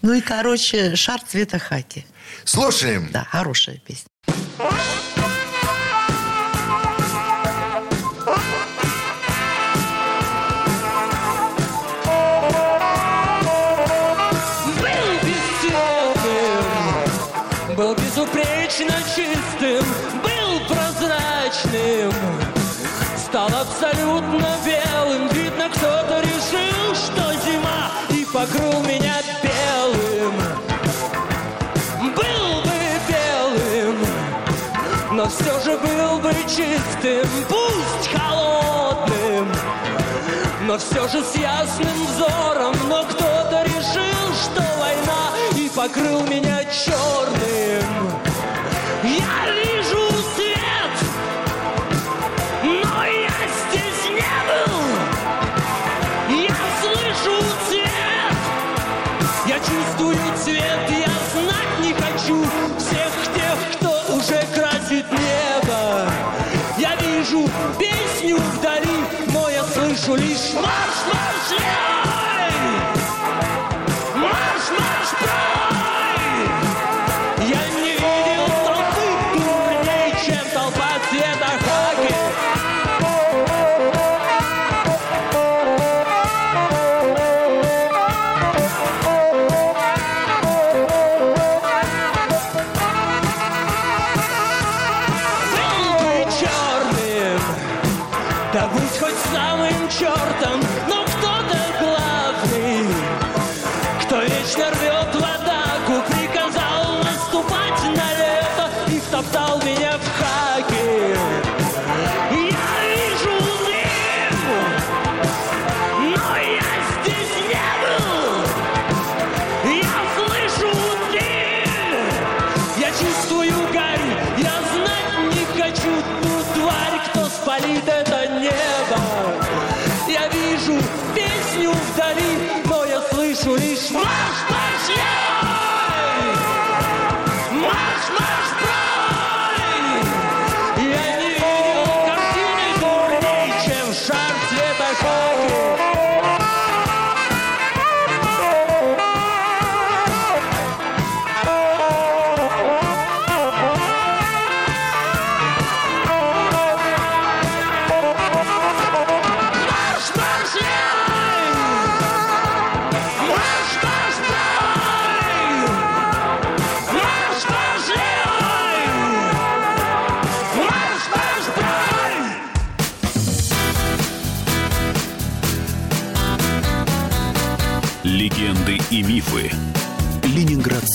Ну 0.00 0.14
и, 0.14 0.20
короче, 0.20 0.96
шар 0.96 1.20
цвета 1.20 1.58
хаки. 1.58 2.06
Слушаем. 2.44 3.10
Да, 3.12 3.24
хорошая 3.24 3.76
песня. 3.76 4.08
Был 17.80 17.94
безупречно 17.94 18.92
чистым, 19.16 19.82
был 20.22 20.60
прозрачным, 20.68 22.12
стал 23.16 23.46
абсолютно 23.46 24.48
белым. 24.66 25.28
Видно, 25.28 25.70
кто-то 25.70 26.20
решил, 26.20 26.94
что 26.94 27.32
зима, 27.42 27.90
и 28.10 28.26
покрыл 28.26 28.82
меня 28.82 29.14
белым. 29.42 30.34
Был 32.14 32.60
бы 32.64 32.78
белым, 33.08 33.96
но 35.12 35.26
все 35.30 35.58
же 35.60 35.78
был 35.78 36.18
бы 36.18 36.34
чистым, 36.42 37.26
пусть 37.48 38.10
холодным. 38.14 39.50
Но 40.66 40.76
все 40.76 41.08
же 41.08 41.24
с 41.24 41.34
ясным 41.34 42.06
взором 42.06 42.76
Но 42.88 43.02
кто-то 43.04 43.64
решил, 43.64 44.34
что 44.34 44.62
война 44.78 45.30
покрыл 45.74 46.22
меня 46.22 46.64
черным. 46.64 48.10
Я 49.02 49.52
вижу 49.54 50.10
свет 50.34 50.96
Но 52.62 53.04
я 53.04 53.38
здесь 53.60 54.04
не 54.10 54.34
был. 54.48 54.76
Я 56.46 56.56
слышу 56.80 57.34
цвет. 57.68 58.36
Я 59.46 59.58
чувствую 59.58 60.16
цвет 60.44 60.90
Я 60.90 61.12
знать 61.32 61.80
не 61.80 61.92
хочу 61.94 62.44
Всех 62.78 63.12
тех, 63.34 63.76
кто 63.76 64.14
уже 64.14 64.44
красит 64.54 65.06
небо. 65.10 66.10
Я 66.78 66.96
вижу 66.96 67.48
песню 67.78 68.36
вдали 68.36 69.04
Но 69.32 69.48
я 69.48 69.64
слышу 69.64 70.16
лишь 70.16 70.54
марш, 70.54 70.96
марш, 71.06 71.50
лей! 71.50 71.99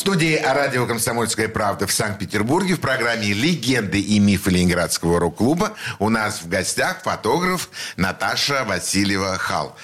Студии 0.00 0.40
радио 0.42 0.86
«Комсомольская 0.86 1.46
правда» 1.46 1.86
в 1.86 1.92
Санкт-Петербурге 1.92 2.74
в 2.74 2.80
программе 2.80 3.34
«Легенды 3.34 4.00
и 4.00 4.18
мифы 4.18 4.50
Ленинградского 4.50 5.20
рок-клуба» 5.20 5.74
у 5.98 6.08
нас 6.08 6.40
в 6.40 6.48
гостях 6.48 7.02
фотограф 7.02 7.68
Наташа 7.98 8.64
Васильева-Хал. 8.66 9.74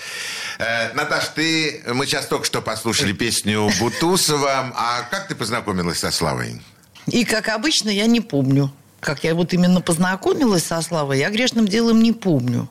Э, 0.58 0.94
Наташ, 0.94 1.28
ты, 1.35 1.82
мы 1.92 2.06
сейчас 2.06 2.25
только 2.25 2.46
что 2.46 2.62
послушали 2.62 3.12
песню 3.12 3.70
Бутусова. 3.78 4.73
А 4.75 5.02
как 5.11 5.28
ты 5.28 5.35
познакомилась 5.35 5.99
со 5.99 6.11
Славой? 6.11 6.62
И, 7.08 7.26
как 7.26 7.50
обычно, 7.50 7.90
я 7.90 8.06
не 8.06 8.23
помню. 8.23 8.73
Как 9.00 9.23
я 9.23 9.35
вот 9.35 9.52
именно 9.52 9.82
познакомилась 9.82 10.64
со 10.64 10.80
Славой, 10.80 11.18
я 11.18 11.28
грешным 11.28 11.68
делом 11.68 12.02
не 12.02 12.12
помню. 12.12 12.70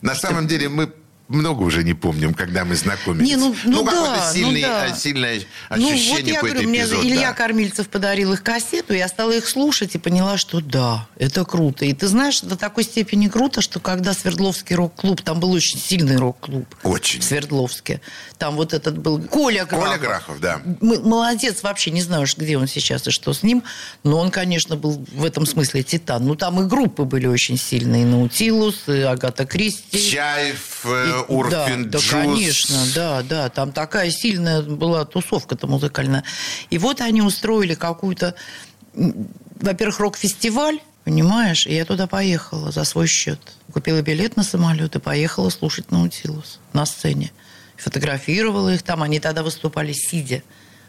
На 0.00 0.14
самом 0.14 0.46
деле 0.46 0.70
мы 0.70 0.90
много 1.30 1.62
уже 1.62 1.82
не 1.84 1.94
помним, 1.94 2.34
когда 2.34 2.64
мы 2.64 2.74
знакомились. 2.76 3.26
Не, 3.28 3.36
ну- 3.36 3.54
ну 3.64 3.82
да, 3.84 3.90
какое-то 3.92 4.24
ну 4.26 4.32
сильный- 4.34 4.62
да. 4.62 4.86
э, 4.88 4.94
сильное 4.96 5.40
Ну, 5.70 5.82
вот 5.84 5.92
ощущение, 5.94 6.34
я 6.34 6.40
говорю, 6.42 6.68
мне 6.68 6.80
эпизод. 6.80 7.04
Илья 7.04 7.28
да. 7.28 7.32
Кормильцев 7.34 7.88
подарил 7.88 8.32
их 8.32 8.42
кассету, 8.42 8.92
я 8.94 9.08
стала 9.08 9.32
их 9.32 9.48
слушать 9.48 9.94
и 9.94 9.98
поняла, 9.98 10.36
что 10.36 10.60
да, 10.60 11.08
это 11.16 11.44
круто. 11.44 11.84
И 11.84 11.92
ты 11.94 12.06
знаешь, 12.08 12.40
до 12.40 12.56
такой 12.56 12.84
степени 12.84 13.28
круто, 13.28 13.60
что 13.62 13.80
когда 13.80 14.12
Свердловский 14.12 14.76
рок-клуб, 14.76 15.22
там 15.22 15.40
был 15.40 15.52
очень 15.52 15.78
сильный 15.78 16.16
рок-клуб. 16.16 16.66
Очень. 16.82 17.20
В 17.20 17.24
Свердловске. 17.24 18.00
Там 18.38 18.56
вот 18.56 18.72
этот 18.74 18.98
был 18.98 19.22
Коля 19.22 19.64
Грахов. 19.64 19.86
Коля 19.88 19.98
Грахов, 19.98 20.40
да. 20.40 20.60
М- 20.64 21.08
Молодец 21.08 21.62
вообще, 21.62 21.90
не 21.90 22.02
знаю, 22.02 22.26
где 22.36 22.58
он 22.58 22.66
сейчас 22.66 23.06
и 23.06 23.10
что 23.10 23.32
с 23.32 23.42
ним, 23.42 23.62
но 24.02 24.18
он, 24.18 24.30
конечно, 24.30 24.76
был 24.76 25.04
в 25.12 25.24
этом 25.24 25.46
смысле 25.46 25.82
титан. 25.82 26.26
Ну, 26.26 26.34
там 26.34 26.60
и 26.60 26.66
группы 26.66 27.04
были 27.04 27.26
очень 27.26 27.56
сильные, 27.58 28.04
Наутилус, 28.04 28.88
и 28.88 29.00
Агата 29.00 29.44
Кристи. 29.46 30.10
Чаев, 30.10 30.80
э, 30.84 31.06
И- 31.08 31.19
Урфин, 31.22 31.90
да, 31.90 31.98
да, 31.98 32.04
конечно, 32.10 32.78
да, 32.94 33.22
да. 33.22 33.48
Там 33.48 33.72
такая 33.72 34.10
сильная 34.10 34.62
была 34.62 35.04
тусовка-то 35.04 35.66
музыкальная. 35.66 36.24
И 36.70 36.78
вот 36.78 37.00
они 37.00 37.22
устроили 37.22 37.74
какую-то, 37.74 38.34
во-первых, 38.94 40.00
рок-фестиваль, 40.00 40.80
понимаешь, 41.04 41.66
и 41.66 41.74
я 41.74 41.84
туда 41.84 42.06
поехала 42.06 42.70
за 42.70 42.84
свой 42.84 43.06
счет. 43.06 43.40
Купила 43.72 44.02
билет 44.02 44.36
на 44.36 44.42
самолет 44.42 44.96
и 44.96 45.00
поехала 45.00 45.50
слушать 45.50 45.90
Наутилус 45.90 46.60
на 46.72 46.86
сцене. 46.86 47.32
Фотографировала 47.76 48.74
их 48.74 48.82
там, 48.82 49.02
они 49.02 49.20
тогда 49.20 49.42
выступали 49.42 49.92
сидя. 49.92 50.42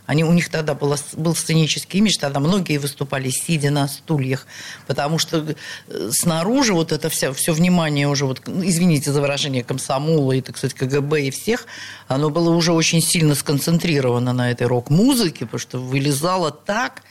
Они, 0.06 0.24
у 0.24 0.34
них 0.34 0.50
тогда 0.50 0.74
было, 0.74 0.98
был 1.14 1.36
сценический 1.36 2.00
имидж, 2.00 2.18
тогда 2.20 2.40
многие 2.40 2.78
выступали 2.78 3.30
сидя 3.30 3.70
на 3.70 3.88
стульях, 3.88 4.46
потому 4.88 5.18
что 5.20 5.56
э, 5.88 6.10
снаружи 6.12 6.74
вот 6.74 6.92
это 6.92 7.10
все, 7.10 7.34
все 7.34 7.54
внимание 7.54 8.08
уже, 8.08 8.26
вот, 8.26 8.42
ну, 8.46 8.66
извините 8.66 9.12
за 9.12 9.22
выражение, 9.22 9.64
комсомола 9.64 10.34
и, 10.34 10.42
так 10.42 10.58
сказать, 10.58 10.74
КГБ 10.74 11.28
и 11.28 11.32
всех, 11.32 11.66
оно 12.08 12.30
было 12.30 12.50
уже 12.50 12.74
очень 12.74 13.02
сильно 13.02 13.36
сконцентрировано 13.36 14.34
на 14.34 14.52
этой 14.52 14.68
рок-музыке, 14.68 15.46
потому 15.46 15.60
что 15.60 15.80
вылезало 15.80 16.52
так, 16.52 17.04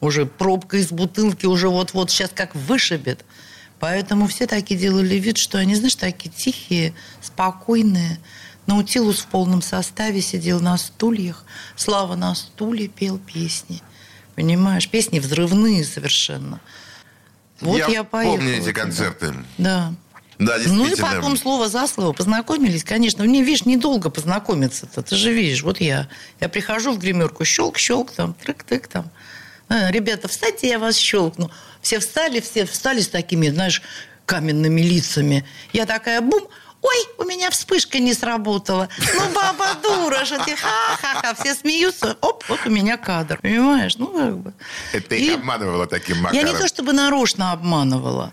уже 0.00 0.26
пробка 0.26 0.78
из 0.78 0.90
бутылки 0.90 1.46
уже 1.46 1.68
вот-вот 1.68 2.10
сейчас 2.10 2.30
как 2.34 2.54
вышибет. 2.54 3.24
Поэтому 3.78 4.28
все 4.28 4.46
такие 4.46 4.78
делали 4.78 5.16
вид, 5.16 5.38
что 5.38 5.58
они, 5.58 5.74
знаешь, 5.74 5.96
такие 5.96 6.30
тихие, 6.30 6.92
спокойные. 7.20 8.18
Наутилус 8.66 9.20
в 9.20 9.26
полном 9.26 9.62
составе 9.62 10.20
сидел 10.20 10.60
на 10.60 10.78
стульях. 10.78 11.44
Слава 11.76 12.14
на 12.14 12.34
стуле 12.34 12.88
пел 12.88 13.18
песни. 13.18 13.82
Понимаешь? 14.34 14.88
Песни 14.88 15.18
взрывные 15.18 15.84
совершенно. 15.84 16.60
Вот 17.60 17.78
я, 17.78 17.86
я 17.88 18.04
поехала. 18.04 18.36
помню 18.36 18.58
эти 18.58 18.72
концерты. 18.72 19.34
Да. 19.58 19.92
Да, 20.38 20.56
Ну 20.66 20.86
и 20.86 20.96
потом 20.96 21.36
слово 21.36 21.68
за 21.68 21.86
слово 21.86 22.12
познакомились, 22.12 22.82
конечно. 22.82 23.22
Мне, 23.24 23.42
видишь, 23.42 23.64
недолго 23.64 24.10
познакомиться-то. 24.10 25.02
Ты 25.02 25.14
же 25.14 25.32
видишь, 25.32 25.62
вот 25.62 25.80
я. 25.80 26.08
Я 26.40 26.48
прихожу 26.48 26.92
в 26.92 26.98
гримерку, 26.98 27.44
щелк-щелк, 27.44 28.10
там, 28.10 28.34
трык-тык, 28.34 28.88
там. 28.88 29.10
«А, 29.68 29.90
ребята, 29.90 30.28
встаньте, 30.28 30.68
я 30.68 30.78
вас 30.78 30.96
щелкну. 30.96 31.50
Все 31.80 31.98
встали, 31.98 32.40
все 32.40 32.66
встали 32.66 33.00
с 33.00 33.08
такими, 33.08 33.48
знаешь, 33.48 33.80
каменными 34.26 34.82
лицами. 34.82 35.46
Я 35.72 35.86
такая, 35.86 36.20
бум, 36.20 36.46
Ой, 36.82 36.96
у 37.18 37.24
меня 37.24 37.48
вспышка 37.50 37.98
не 38.00 38.12
сработала. 38.12 38.88
Ну, 39.14 39.28
баба 39.32 39.74
дура, 39.82 40.24
что 40.24 40.38
ты 40.44 40.56
ха-ха-ха. 40.56 41.34
Все 41.40 41.54
смеются. 41.54 42.16
Оп, 42.20 42.44
вот 42.48 42.60
у 42.66 42.70
меня 42.70 42.96
кадр. 42.96 43.38
Понимаешь? 43.40 43.96
Ну, 43.98 44.08
как 44.08 44.36
бы. 44.38 44.52
Это 44.92 45.14
И 45.14 45.30
обманывала 45.30 45.86
таким 45.86 46.16
Я 46.16 46.22
макаром. 46.22 46.46
не 46.46 46.52
то 46.58 46.66
чтобы 46.66 46.92
нарочно 46.92 47.52
обманывала. 47.52 48.32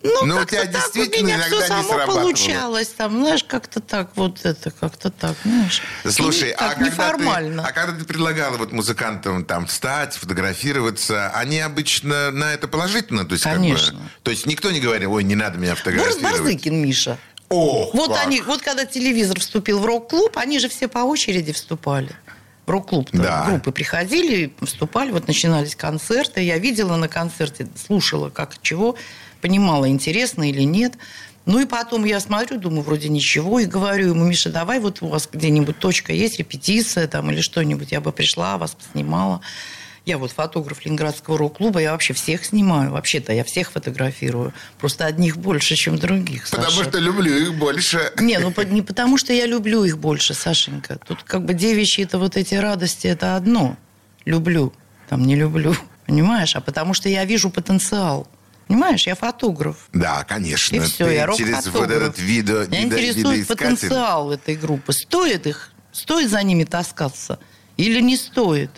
Ну, 0.00 0.26
Ну, 0.26 0.36
у 0.36 0.44
тебя 0.44 0.60
так 0.60 0.70
действительно 0.74 1.24
у 1.24 1.26
меня 1.26 1.36
иногда 1.38 1.56
все 1.56 1.66
само 1.82 2.06
получалось. 2.06 2.86
Там, 2.96 3.18
знаешь, 3.20 3.42
как-то 3.42 3.80
так, 3.80 4.10
вот 4.14 4.44
это, 4.44 4.70
как-то 4.70 5.10
так, 5.10 5.34
знаешь. 5.44 5.82
Слушай, 6.08 6.50
И 6.50 6.52
а 6.52 6.56
так, 6.58 6.68
когда, 6.78 6.84
ты, 6.84 6.90
неформально. 6.92 7.66
а 7.66 7.72
когда 7.72 7.98
ты 7.98 8.04
предлагала 8.04 8.56
вот 8.58 8.70
музыкантам 8.70 9.44
там 9.44 9.66
встать, 9.66 10.14
фотографироваться, 10.14 11.30
они 11.34 11.58
обычно 11.58 12.30
на 12.30 12.54
это 12.54 12.68
положительно? 12.68 13.24
То 13.24 13.32
есть, 13.32 13.42
как 13.42 13.54
бы- 13.54 13.58
Конечно. 13.58 14.00
то 14.22 14.30
есть 14.30 14.46
никто 14.46 14.70
не 14.70 14.78
говорил, 14.78 15.12
ой, 15.14 15.24
не 15.24 15.34
надо 15.34 15.58
меня 15.58 15.70
Борис 15.72 15.80
фотографировать. 15.80 16.22
Барзыкин, 16.22 16.76
Миша. 16.80 17.18
Ох, 17.48 17.94
Вот 17.94 18.08
как. 18.14 18.26
они, 18.26 18.40
вот 18.42 18.62
когда 18.62 18.84
телевизор 18.84 19.40
вступил 19.40 19.78
в 19.78 19.86
рок-клуб, 19.86 20.36
они 20.36 20.58
же 20.58 20.68
все 20.68 20.88
по 20.88 20.98
очереди 20.98 21.52
вступали. 21.52 22.10
В 22.66 22.70
рок-клуб 22.70 23.08
Да. 23.12 23.46
группы 23.46 23.72
приходили, 23.72 24.52
вступали, 24.62 25.10
вот 25.10 25.26
начинались 25.26 25.74
концерты. 25.74 26.42
Я 26.42 26.58
видела 26.58 26.96
на 26.96 27.08
концерте, 27.08 27.66
слушала, 27.86 28.28
как 28.28 28.60
чего, 28.60 28.96
понимала, 29.40 29.88
интересно 29.88 30.48
или 30.50 30.62
нет. 30.62 30.94
Ну 31.46 31.60
и 31.60 31.64
потом 31.64 32.04
я 32.04 32.20
смотрю, 32.20 32.58
думаю, 32.58 32.82
вроде 32.82 33.08
ничего, 33.08 33.58
и 33.60 33.64
говорю 33.64 34.08
ему, 34.08 34.24
Миша, 34.26 34.50
давай 34.50 34.80
вот 34.80 35.00
у 35.00 35.06
вас 35.06 35.26
где-нибудь 35.32 35.78
точка 35.78 36.12
есть, 36.12 36.38
репетиция 36.38 37.08
там 37.08 37.30
или 37.30 37.40
что-нибудь, 37.40 37.90
я 37.90 38.02
бы 38.02 38.12
пришла, 38.12 38.58
вас 38.58 38.72
поснимала. 38.74 39.40
Я 40.08 40.16
вот 40.16 40.30
фотограф 40.32 40.86
Ленинградского 40.86 41.36
рок-клуба, 41.36 41.80
я 41.80 41.92
вообще 41.92 42.14
всех 42.14 42.42
снимаю. 42.42 42.92
Вообще-то 42.92 43.34
я 43.34 43.44
всех 43.44 43.70
фотографирую. 43.70 44.54
Просто 44.78 45.04
одних 45.04 45.36
больше, 45.36 45.76
чем 45.76 45.98
других. 45.98 46.48
Потому 46.48 46.70
Саша. 46.70 46.84
что 46.84 46.98
люблю 46.98 47.36
их 47.36 47.54
больше. 47.58 48.10
Не, 48.18 48.38
ну 48.38 48.50
не 48.70 48.80
потому, 48.80 49.18
что 49.18 49.34
я 49.34 49.44
люблю 49.44 49.84
их 49.84 49.98
больше, 49.98 50.32
Сашенька. 50.32 50.98
Тут 51.06 51.24
как 51.24 51.44
бы 51.44 51.52
девичьи-то 51.52 52.18
вот 52.18 52.38
эти 52.38 52.54
радости, 52.54 53.06
это 53.06 53.36
одно. 53.36 53.76
Люблю, 54.24 54.72
там 55.10 55.26
не 55.26 55.36
люблю, 55.36 55.76
понимаешь? 56.06 56.56
А 56.56 56.62
потому 56.62 56.94
что 56.94 57.10
я 57.10 57.26
вижу 57.26 57.50
потенциал. 57.50 58.26
Понимаешь, 58.66 59.06
я 59.06 59.14
фотограф. 59.14 59.90
Да, 59.92 60.24
конечно. 60.24 60.74
И 60.74 60.80
все, 60.80 61.04
Ты 61.04 61.12
я 61.16 61.30
через 61.36 61.66
вот 61.66 61.90
этот 61.90 62.18
видео, 62.18 62.64
Меня 62.64 62.80
видо- 62.84 62.96
интересует 62.96 63.46
потенциал 63.46 64.32
этой 64.32 64.56
группы. 64.56 64.94
Стоит 64.94 65.46
их, 65.46 65.70
стоит 65.92 66.30
за 66.30 66.42
ними 66.42 66.64
таскаться 66.64 67.38
или 67.76 68.00
не 68.00 68.16
стоит? 68.16 68.70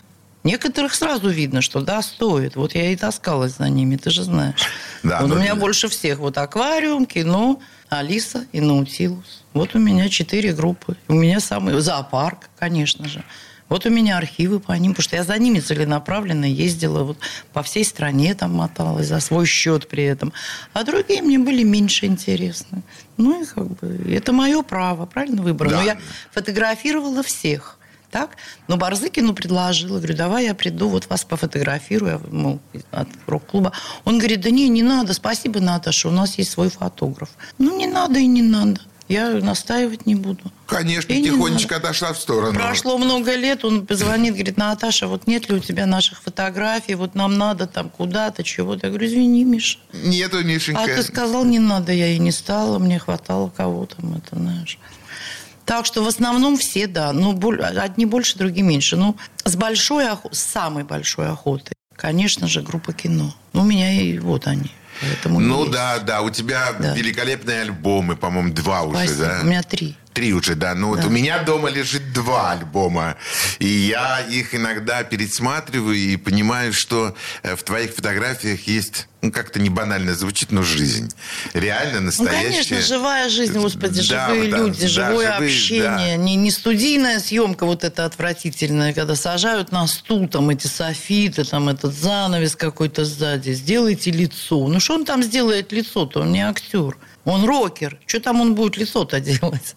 Некоторых 0.42 0.94
сразу 0.94 1.28
видно, 1.28 1.60
что 1.60 1.80
да, 1.80 2.00
стоит. 2.00 2.56
Вот 2.56 2.74
я 2.74 2.92
и 2.92 2.96
таскалась 2.96 3.56
за 3.56 3.68
ними, 3.68 3.96
ты 3.96 4.10
же 4.10 4.24
знаешь. 4.24 4.60
Да, 5.02 5.20
вот 5.20 5.28
ну, 5.28 5.34
у 5.34 5.38
меня 5.38 5.54
да. 5.54 5.60
больше 5.60 5.88
всех. 5.88 6.18
Вот 6.18 6.38
аквариум, 6.38 7.04
кино, 7.04 7.60
Алиса 7.90 8.46
и 8.52 8.60
Наутилус. 8.60 9.44
Вот 9.52 9.74
у 9.74 9.78
меня 9.78 10.08
четыре 10.08 10.52
группы. 10.52 10.96
У 11.08 11.14
меня 11.14 11.40
самый... 11.40 11.78
Зоопарк, 11.80 12.48
конечно 12.58 13.06
же. 13.06 13.22
Вот 13.68 13.86
у 13.86 13.90
меня 13.90 14.18
архивы 14.18 14.58
по 14.58 14.72
ним, 14.72 14.92
потому 14.92 15.04
что 15.04 15.16
я 15.16 15.22
за 15.22 15.38
ними 15.38 15.60
целенаправленно 15.60 16.44
ездила 16.44 17.04
вот 17.04 17.18
по 17.52 17.62
всей 17.62 17.84
стране 17.84 18.34
там 18.34 18.52
моталась 18.52 19.06
за 19.06 19.20
свой 19.20 19.46
счет 19.46 19.88
при 19.88 20.04
этом. 20.04 20.32
А 20.72 20.82
другие 20.82 21.22
мне 21.22 21.38
были 21.38 21.62
меньше 21.62 22.06
интересны. 22.06 22.82
Ну 23.16 23.42
и 23.42 23.46
как 23.46 23.68
бы 23.68 24.12
это 24.12 24.32
мое 24.32 24.62
право, 24.62 25.06
правильно 25.06 25.42
выбор. 25.42 25.68
Да. 25.70 25.76
Но 25.76 25.82
я 25.82 25.98
фотографировала 26.32 27.22
всех. 27.22 27.78
Так? 28.10 28.36
Но 28.66 28.76
Барзыкину 28.76 29.34
предложила, 29.34 29.98
говорю, 29.98 30.16
давай 30.16 30.46
я 30.46 30.54
приду, 30.54 30.88
вот 30.88 31.08
вас 31.08 31.24
пофотографирую, 31.24 32.20
мол, 32.30 32.60
от 32.90 33.08
рок-клуба. 33.26 33.72
Он 34.04 34.18
говорит, 34.18 34.40
да 34.40 34.50
не, 34.50 34.68
не 34.68 34.82
надо, 34.82 35.14
спасибо, 35.14 35.60
Наташа, 35.60 36.08
у 36.08 36.12
нас 36.12 36.36
есть 36.36 36.50
свой 36.50 36.70
фотограф. 36.70 37.30
Ну, 37.58 37.76
не 37.76 37.86
надо 37.86 38.18
и 38.18 38.26
не 38.26 38.42
надо. 38.42 38.80
Я 39.10 39.28
настаивать 39.30 40.06
не 40.06 40.14
буду. 40.14 40.52
Конечно, 40.66 41.12
И 41.12 41.20
не 41.20 41.30
тихонечко 41.30 41.76
отошла 41.76 42.12
в 42.12 42.18
сторону. 42.18 42.54
Прошло 42.54 42.96
много 42.96 43.34
лет, 43.34 43.64
он 43.64 43.84
позвонит, 43.84 44.34
говорит, 44.34 44.56
Наташа, 44.56 45.08
вот 45.08 45.26
нет 45.26 45.48
ли 45.48 45.56
у 45.56 45.58
тебя 45.58 45.84
наших 45.86 46.22
фотографий, 46.22 46.94
вот 46.94 47.16
нам 47.16 47.36
надо 47.36 47.66
там 47.66 47.90
куда-то, 47.90 48.44
чего-то. 48.44 48.86
Я 48.86 48.92
говорю, 48.92 49.08
извини, 49.08 49.44
Миша. 49.44 49.78
Нету, 49.92 50.44
Мишенька. 50.44 50.84
А 50.84 50.86
ты 50.86 51.02
сказал, 51.02 51.44
не 51.44 51.58
надо, 51.58 51.90
я 51.90 52.06
и 52.06 52.18
не 52.18 52.30
стала, 52.30 52.78
мне 52.78 53.00
хватало 53.00 53.52
кого 53.56 53.86
там, 53.86 54.14
это, 54.14 54.36
знаешь. 54.36 54.78
Так 55.70 55.86
что 55.86 56.02
в 56.02 56.08
основном 56.08 56.56
все, 56.58 56.88
да. 56.88 57.12
Ну, 57.12 57.32
боль- 57.32 57.62
одни 57.62 58.04
больше, 58.04 58.36
другие 58.36 58.64
меньше. 58.64 58.96
Ну, 58.96 59.16
с 59.44 59.54
большой 59.54 60.08
охотой, 60.10 60.34
с 60.36 60.42
самой 60.42 60.82
большой 60.82 61.28
охотой, 61.28 61.74
конечно 61.94 62.48
же, 62.48 62.60
группа 62.60 62.92
кино. 62.92 63.32
Ну, 63.52 63.60
у 63.60 63.64
меня 63.64 63.92
и 63.92 64.18
вот 64.18 64.48
они. 64.48 64.72
Поэтому 65.00 65.38
Ну 65.38 65.60
есть. 65.60 65.70
да, 65.70 66.00
да, 66.00 66.22
у 66.22 66.30
тебя 66.30 66.72
Да. 66.76 66.92
великолепные 66.96 67.60
альбомы, 67.62 68.16
по-моему, 68.16 68.52
два 68.52 68.82
уже, 68.82 68.98
Спасибо. 69.06 69.26
да? 69.26 69.38
У 69.42 69.46
меня 69.46 69.62
три. 69.62 69.94
Три 70.20 70.34
уже, 70.34 70.54
да. 70.54 70.74
Ну 70.74 70.88
вот 70.88 71.00
Да. 71.00 71.06
у 71.06 71.10
меня 71.10 71.38
дома 71.44 71.70
лежит 71.70 72.12
два 72.12 72.52
альбома. 72.52 73.16
И 73.58 73.66
я 73.66 74.20
их 74.20 74.54
иногда 74.54 75.02
пересматриваю 75.02 75.96
и 75.96 76.18
понимаю, 76.18 76.74
что 76.74 77.14
э, 77.42 77.56
в 77.56 77.62
твоих 77.62 77.94
фотографиях 77.94 78.66
есть, 78.66 79.06
ну 79.22 79.32
как-то 79.32 79.58
не 79.58 79.70
банально 79.70 80.14
звучит, 80.14 80.52
но 80.52 80.62
жизнь. 80.62 81.10
Реально 81.54 82.00
Ну, 82.00 82.06
настоящая. 82.08 82.50
конечно, 82.50 82.80
живая 82.82 83.30
жизнь, 83.30 83.58
господи, 83.58 84.06
Да, 84.10 84.28
живые 84.28 84.50
да, 84.50 84.58
люди, 84.58 84.80
да, 84.82 84.88
живое 84.88 85.32
живые, 85.32 85.48
общение. 85.48 86.16
Не, 86.18 86.36
не 86.36 86.50
студийная 86.50 87.18
съемка 87.18 87.64
вот 87.64 87.82
эта 87.82 88.04
отвратительная, 88.04 88.92
когда 88.92 89.16
сажают 89.16 89.72
на 89.72 89.86
стул 89.86 90.28
там 90.28 90.50
эти 90.50 90.66
софиты, 90.66 91.44
там 91.44 91.70
этот 91.70 91.94
занавес 91.94 92.56
какой-то 92.56 93.06
сзади. 93.06 93.52
Сделайте 93.52 94.10
лицо. 94.10 94.68
Ну, 94.68 94.80
что 94.80 94.96
он 94.96 95.06
там 95.06 95.22
сделает 95.22 95.72
лицо-то? 95.72 96.20
Он 96.20 96.30
не 96.32 96.42
актер. 96.46 96.98
Он 97.30 97.44
рокер. 97.44 97.98
Что 98.06 98.20
там 98.20 98.40
он 98.40 98.54
будет 98.54 98.76
лицо-то 98.76 99.20
делать? 99.20 99.74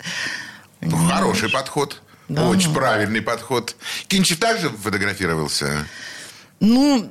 Ну, 0.81 0.91
Понимаешь? 0.91 1.11
Хороший 1.19 1.49
подход. 1.49 2.01
Да, 2.29 2.47
Очень 2.47 2.69
ну. 2.69 2.75
правильный 2.75 3.21
подход. 3.21 3.75
Кинчев 4.07 4.39
также 4.39 4.69
фотографировался? 4.69 5.85
Ну, 6.59 7.09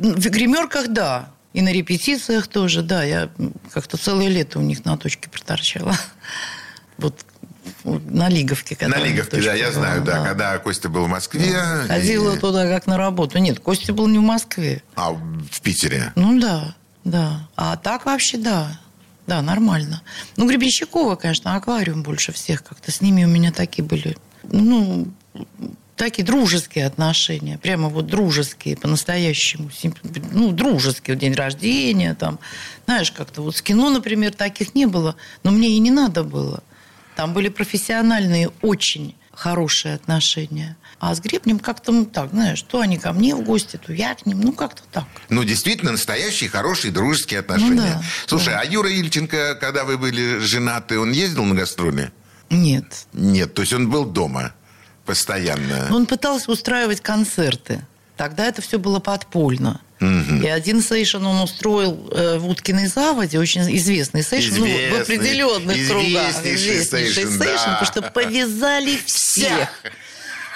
в 0.00 0.28
гримерках, 0.28 0.88
да. 0.88 1.30
И 1.52 1.62
на 1.62 1.72
репетициях 1.72 2.48
тоже, 2.48 2.82
да. 2.82 3.02
Я 3.04 3.30
как-то 3.72 3.96
целое 3.96 4.28
лето 4.28 4.58
у 4.58 4.62
них 4.62 4.84
на 4.84 4.96
точке 4.98 5.28
проторчала. 5.28 5.96
Вот 6.98 7.24
на 7.84 8.28
Лиговке. 8.30 8.74
когда 8.74 8.98
На 8.98 9.02
Лиговке, 9.04 9.42
да, 9.42 9.52
я 9.54 9.70
была, 9.70 9.72
знаю, 9.74 10.02
да, 10.02 10.24
когда 10.24 10.58
Костя 10.58 10.88
был 10.88 11.04
в 11.04 11.08
Москве. 11.08 11.54
Ходила 11.86 12.34
и- 12.34 12.38
туда 12.38 12.66
как 12.68 12.86
на 12.86 12.96
работу. 12.96 13.38
Нет, 13.38 13.60
Костя 13.60 13.92
был 13.92 14.06
не 14.08 14.18
в 14.18 14.22
Москве. 14.22 14.82
А, 14.94 15.12
в 15.12 15.60
Питере. 15.62 16.12
Ну 16.16 16.40
да, 16.40 16.74
да. 17.04 17.48
А 17.54 17.76
так 17.76 18.06
вообще 18.06 18.38
да. 18.38 18.80
Да, 19.26 19.42
нормально. 19.42 20.02
Ну, 20.36 20.48
Гребенщикова, 20.48 21.16
конечно, 21.16 21.56
аквариум 21.56 22.02
больше 22.02 22.32
всех 22.32 22.62
как-то. 22.62 22.92
С 22.92 23.00
ними 23.00 23.24
у 23.24 23.28
меня 23.28 23.50
такие 23.52 23.84
были, 23.84 24.16
ну, 24.44 25.08
такие 25.96 26.24
дружеские 26.24 26.86
отношения. 26.86 27.58
Прямо 27.58 27.88
вот 27.88 28.06
дружеские, 28.06 28.76
по-настоящему. 28.76 29.70
Ну, 30.32 30.52
дружеские. 30.52 31.16
День 31.16 31.34
рождения 31.34 32.14
там. 32.14 32.38
Знаешь, 32.84 33.10
как-то 33.10 33.42
вот 33.42 33.56
с 33.56 33.62
кино, 33.62 33.90
например, 33.90 34.32
таких 34.32 34.74
не 34.74 34.86
было. 34.86 35.16
Но 35.42 35.50
мне 35.50 35.70
и 35.70 35.78
не 35.78 35.90
надо 35.90 36.22
было. 36.22 36.62
Там 37.16 37.32
были 37.32 37.48
профессиональные, 37.48 38.50
очень 38.62 39.16
хорошие 39.32 39.94
отношения. 39.94 40.76
А 40.98 41.14
с 41.14 41.20
Гребнем 41.20 41.58
как-то, 41.58 41.92
ну, 41.92 42.06
так, 42.06 42.30
знаешь, 42.30 42.62
то 42.62 42.80
они 42.80 42.96
ко 42.96 43.12
мне 43.12 43.34
в 43.34 43.42
гости, 43.42 43.78
то 43.84 43.92
я 43.92 44.14
к 44.14 44.24
ним. 44.24 44.40
Ну, 44.40 44.52
как-то 44.52 44.82
так. 44.90 45.04
Ну, 45.28 45.44
действительно, 45.44 45.92
настоящие, 45.92 46.48
хорошие, 46.48 46.90
дружеские 46.90 47.40
отношения. 47.40 47.70
Ну 47.70 47.76
да, 47.76 48.02
Слушай, 48.26 48.54
да. 48.54 48.60
а 48.60 48.64
Юра 48.64 48.90
Ильченко, 48.90 49.56
когда 49.60 49.84
вы 49.84 49.98
были 49.98 50.38
женаты, 50.38 50.98
он 50.98 51.12
ездил 51.12 51.44
на 51.44 51.54
гастроли? 51.54 52.12
Нет. 52.48 53.06
Нет, 53.12 53.52
то 53.52 53.62
есть 53.62 53.72
он 53.74 53.90
был 53.90 54.06
дома 54.06 54.54
постоянно. 55.04 55.88
Он 55.90 56.06
пытался 56.06 56.50
устраивать 56.50 57.00
концерты. 57.00 57.82
Тогда 58.16 58.46
это 58.46 58.62
все 58.62 58.78
было 58.78 58.98
подпольно. 58.98 59.80
И 60.00 60.46
один 60.46 60.82
сейшн 60.82 61.24
он 61.24 61.42
устроил 61.42 62.10
э, 62.12 62.38
в 62.38 62.48
Уткиной 62.50 62.86
заводе, 62.86 63.38
очень 63.38 63.62
известный 63.76 64.22
сейшн, 64.22 64.56
ну, 64.58 64.66
в 64.66 65.00
определенных 65.00 65.88
кругах. 65.88 66.44
известнейший 66.44 67.24
сейшн, 67.24 67.38
да. 67.38 67.74
потому 67.80 67.84
что 67.86 68.02
повязали 68.02 68.98
всех. 69.06 69.70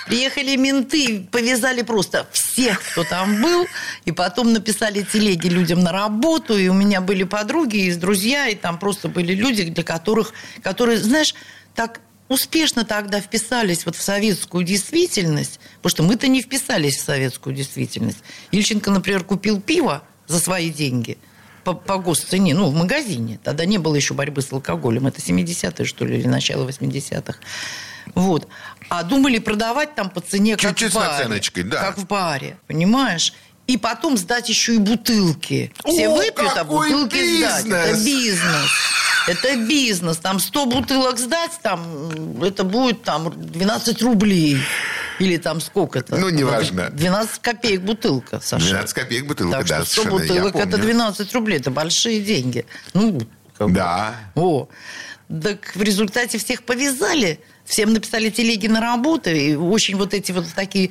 Приехали 0.06 0.56
менты, 0.56 1.26
повязали 1.30 1.82
просто 1.82 2.26
всех, 2.32 2.82
кто 2.82 3.04
там 3.04 3.42
был, 3.42 3.66
и 4.04 4.12
потом 4.12 4.52
написали 4.52 5.02
телеги 5.02 5.48
людям 5.48 5.80
на 5.80 5.92
работу, 5.92 6.56
и 6.56 6.68
у 6.68 6.74
меня 6.74 7.00
были 7.00 7.24
подруги 7.24 7.76
и 7.76 7.94
друзья, 7.94 8.48
и 8.48 8.54
там 8.54 8.78
просто 8.78 9.08
были 9.08 9.34
люди, 9.34 9.64
для 9.64 9.84
которых, 9.84 10.32
которые, 10.62 10.98
знаешь, 10.98 11.34
так 11.74 12.00
успешно 12.28 12.84
тогда 12.84 13.20
вписались 13.20 13.84
вот 13.84 13.96
в 13.96 14.02
советскую 14.02 14.64
действительность, 14.64 15.60
потому 15.82 15.90
что 15.90 16.02
мы-то 16.04 16.28
не 16.28 16.40
вписались 16.40 16.96
в 16.96 17.04
советскую 17.04 17.54
действительность. 17.54 18.18
Ильченко, 18.52 18.90
например, 18.90 19.24
купил 19.24 19.60
пиво 19.60 20.02
за 20.26 20.38
свои 20.38 20.70
деньги 20.70 21.18
по, 21.64 21.74
по 21.74 21.98
госцене, 21.98 22.54
ну, 22.54 22.68
в 22.68 22.74
магазине. 22.74 23.38
Тогда 23.42 23.64
не 23.64 23.78
было 23.78 23.96
еще 23.96 24.14
борьбы 24.14 24.42
с 24.42 24.52
алкоголем. 24.52 25.08
Это 25.08 25.20
70-е, 25.20 25.84
что 25.84 26.04
ли, 26.04 26.18
или 26.18 26.28
начало 26.28 26.68
80-х. 26.68 27.38
Вот. 28.14 28.48
А 28.88 29.02
думали 29.02 29.38
продавать 29.38 29.94
там 29.94 30.10
по 30.10 30.20
цене, 30.20 30.56
как 30.56 30.70
Чуть-чуть 30.70 30.90
в 30.90 30.92
с 30.92 30.96
баре. 30.96 31.12
наценочкой, 31.12 31.62
да. 31.64 31.80
Как 31.80 31.98
в 31.98 32.06
баре, 32.06 32.58
понимаешь? 32.66 33.32
И 33.66 33.76
потом 33.76 34.16
сдать 34.16 34.48
еще 34.48 34.74
и 34.74 34.78
бутылки. 34.78 35.72
Все 35.86 36.08
О, 36.08 36.16
выпьют, 36.16 36.52
а 36.56 36.64
бутылки 36.64 37.38
сдать. 37.38 37.66
Это 37.66 37.92
бизнес! 37.92 38.04
бизнес. 38.04 38.70
Это 39.28 39.56
бизнес. 39.56 40.16
Там 40.16 40.40
100 40.40 40.66
бутылок 40.66 41.18
сдать, 41.18 41.52
там 41.62 42.42
это 42.42 42.64
будет 42.64 43.02
там 43.02 43.32
12 43.36 44.02
рублей. 44.02 44.58
Или 45.20 45.36
там 45.36 45.60
сколько-то? 45.60 46.16
Ну, 46.16 46.30
неважно. 46.30 46.88
12 46.90 47.40
копеек 47.42 47.82
бутылка, 47.82 48.40
Саша. 48.42 48.64
12 48.66 48.92
копеек 48.94 49.26
бутылка, 49.26 49.58
Так 49.58 49.66
да, 49.66 49.84
что 49.84 49.84
100 49.84 50.02
совершенно, 50.02 50.22
я 50.22 50.28
бутылок 50.42 50.56
это 50.56 50.70
помню. 50.70 50.84
12 50.86 51.34
рублей. 51.34 51.58
Это 51.58 51.70
большие 51.70 52.20
деньги. 52.22 52.66
Ну, 52.94 53.20
как 53.56 53.68
бы. 53.68 53.74
Да. 53.74 54.14
О, 54.34 54.68
так 55.42 55.76
в 55.76 55.82
результате 55.82 56.38
всех 56.38 56.62
повязали, 56.64 57.38
всем 57.70 57.92
написали 57.92 58.30
телеги 58.30 58.66
на 58.66 58.80
работу, 58.80 59.30
и 59.30 59.54
очень 59.54 59.96
вот 59.96 60.12
эти 60.12 60.32
вот 60.32 60.46
такие, 60.54 60.90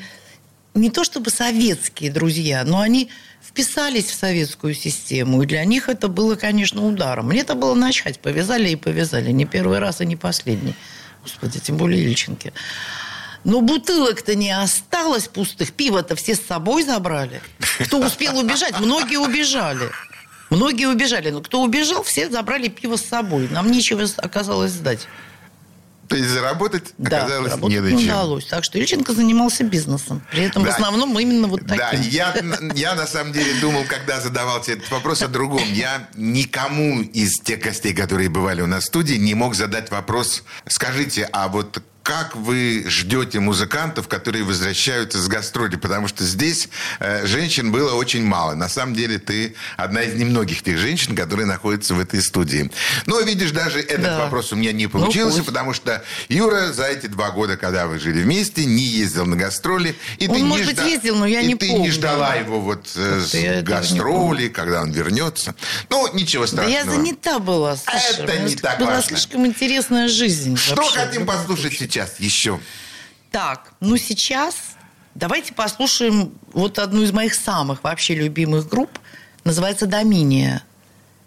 не 0.74 0.90
то 0.90 1.04
чтобы 1.04 1.30
советские 1.30 2.10
друзья, 2.10 2.64
но 2.64 2.80
они 2.80 3.10
вписались 3.46 4.06
в 4.06 4.14
советскую 4.14 4.74
систему, 4.74 5.44
и 5.44 5.46
для 5.46 5.66
них 5.66 5.90
это 5.90 6.08
было, 6.08 6.36
конечно, 6.36 6.88
ударом. 6.88 7.28
Мне 7.28 7.42
это 7.42 7.56
было 7.56 7.76
начать, 7.76 8.20
повязали 8.20 8.70
и 8.70 8.76
повязали, 8.78 9.32
не 9.32 9.46
первый 9.46 9.80
раз 9.80 10.00
и 10.00 10.06
не 10.06 10.16
последний. 10.16 10.74
Господи, 11.22 11.60
тем 11.60 11.76
более 11.76 12.02
Ильченки. 12.02 12.54
Но 13.44 13.62
бутылок-то 13.62 14.36
не 14.36 14.52
осталось 14.52 15.28
пустых, 15.28 15.74
пиво-то 15.74 16.16
все 16.16 16.36
с 16.36 16.42
собой 16.42 16.84
забрали. 16.84 17.42
Кто 17.80 18.00
успел 18.00 18.38
убежать? 18.38 18.80
Многие 18.80 19.18
убежали. 19.18 19.90
Многие 20.50 20.88
убежали. 20.88 21.30
Но 21.30 21.42
кто 21.42 21.62
убежал, 21.62 22.04
все 22.04 22.30
забрали 22.30 22.70
пиво 22.70 22.96
с 22.96 23.06
собой. 23.06 23.50
Нам 23.50 23.72
нечего 23.72 24.06
оказалось 24.18 24.72
сдать. 24.72 25.08
То 26.10 26.16
есть 26.16 26.30
заработать 26.30 26.86
оказалось 27.02 27.52
работать 27.52 27.70
не 27.70 27.80
на 27.82 27.90
чем. 27.92 28.10
удалось. 28.10 28.46
Так 28.46 28.64
что 28.64 28.80
Ильченко 28.80 29.14
занимался 29.14 29.64
бизнесом. 29.64 30.22
При 30.32 30.42
этом 30.44 30.64
Да. 30.64 30.72
в 30.72 30.74
основном 30.74 31.18
именно 31.20 31.48
вот 31.48 31.62
таким. 31.62 31.78
Да, 31.78 31.92
я, 31.92 32.34
я 32.76 32.96
на 32.96 33.06
самом 33.06 33.32
деле 33.32 33.54
думал, 33.62 33.84
когда 33.88 34.20
задавал 34.20 34.60
тебе 34.62 34.78
этот 34.78 34.90
вопрос 34.90 35.22
о 35.22 35.28
другом. 35.28 35.62
Я 35.72 36.10
никому 36.16 37.02
из 37.02 37.40
тех 37.40 37.60
гостей, 37.62 37.94
которые 37.94 38.28
бывали 38.30 38.62
у 38.62 38.68
нас 38.68 38.86
в 38.86 38.88
студии, 38.88 39.16
не 39.16 39.36
мог 39.36 39.54
задать 39.54 39.92
вопрос. 39.92 40.44
Скажите, 40.68 41.30
а 41.32 41.48
вот 41.48 41.82
как 42.10 42.36
вы 42.36 42.86
ждете 42.88 43.40
музыкантов, 43.40 44.08
которые 44.08 44.44
возвращаются 44.44 45.20
с 45.22 45.28
гастроли? 45.28 45.76
Потому 45.76 46.08
что 46.08 46.24
здесь 46.24 46.68
э, 47.00 47.28
женщин 47.28 47.72
было 47.72 47.94
очень 47.94 48.24
мало. 48.26 48.56
На 48.56 48.68
самом 48.68 48.96
деле 48.96 49.20
ты 49.20 49.54
одна 49.78 50.02
из 50.02 50.16
немногих 50.16 50.64
тех 50.64 50.80
женщин, 50.80 51.16
которые 51.16 51.46
находятся 51.46 51.94
в 51.94 52.00
этой 52.00 52.24
студии. 52.24 52.72
Но, 53.06 53.20
видишь, 53.22 53.52
даже 53.52 53.80
этот 53.80 54.02
Да. 54.06 54.18
вопрос 54.24 54.52
у 54.52 54.56
меня 54.56 54.72
не 54.72 54.88
получился, 54.88 55.38
пусть. 55.38 55.46
потому 55.46 55.74
что 55.76 56.04
Юра 56.30 56.74
за 56.74 56.86
эти 56.88 57.06
два 57.06 57.30
года, 57.30 57.58
когда 57.58 57.86
вы 57.86 58.00
жили 58.00 58.24
вместе, 58.24 58.66
не 58.66 58.82
ездил 58.86 59.28
на 59.28 59.36
гастроли. 59.36 59.96
И 60.18 60.28
Он, 60.28 60.36
ты 60.36 60.44
может 60.44 60.66
не 60.66 60.72
быть, 60.74 60.80
жда- 60.82 60.90
ездил, 60.90 61.16
но 61.16 61.28
я 61.28 61.42
и 61.42 61.46
не 61.46 61.54
ты 61.56 61.68
помню. 61.68 61.84
не 61.84 61.92
ждала 61.92 62.34
его 62.34 62.60
вот 62.60 62.88
э, 62.96 63.22
с 63.24 63.62
гастроли, 63.62 64.48
когда 64.48 64.82
он 64.82 64.92
вернется. 64.92 65.54
Ну, 65.92 66.12
ничего 66.16 66.46
Да 66.46 66.48
страшного. 66.48 66.74
я 66.76 66.86
занята 66.86 67.38
была, 67.38 67.76
Саша. 67.76 68.24
Это 68.24 68.40
не 68.40 68.56
так 68.56 68.80
была 68.80 68.94
важно. 68.96 69.10
слишком 69.16 69.46
интересная 69.46 70.08
жизнь. 70.08 70.58
Что 70.58 70.76
вообще. 70.78 70.98
хотим 71.02 71.28
послушать 71.28 71.74
сейчас 71.78 71.99
еще? 72.20 72.60
Так, 73.32 73.74
ну 73.80 73.98
сейчас 73.98 74.76
давайте 75.16 75.54
послушаем 75.54 76.32
вот 76.54 76.80
одну 76.80 77.04
из 77.04 77.12
моих 77.12 77.34
самых 77.36 77.84
вообще 77.84 78.16
любимых 78.16 78.68
групп. 78.68 78.90
Называется 79.44 79.86
«Доминия». 79.86 80.64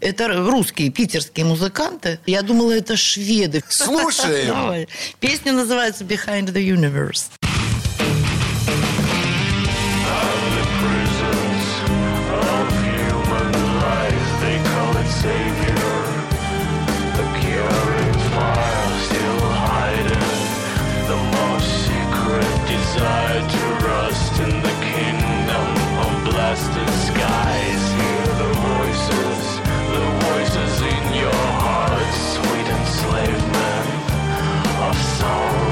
Это 0.01 0.27
русские, 0.29 0.91
питерские 0.91 1.47
музыканты. 1.47 2.19
Я 2.27 2.43
думала, 2.43 2.73
это 2.73 2.97
шведы. 2.97 3.63
Слушаем. 3.69 4.89
Песня 5.21 5.53
называется 5.53 6.03
«Behind 6.03 6.47
the 6.47 6.61
Universe». 6.61 7.31
To 23.03 23.65
rust 23.87 24.41
in 24.41 24.63
the 24.63 24.77
kingdom 24.95 25.69
of 26.05 26.11
blasted 26.25 26.91
skies. 27.09 27.83
Hear 28.01 28.27
the 28.43 28.51
voices, 28.71 29.43
the 29.95 30.05
voices 30.27 30.75
in 30.95 31.05
your 31.23 31.43
heart, 31.65 32.13
sweet 32.35 32.69
enslavement 32.79 33.89
of 34.87 34.95
soul 35.19 35.72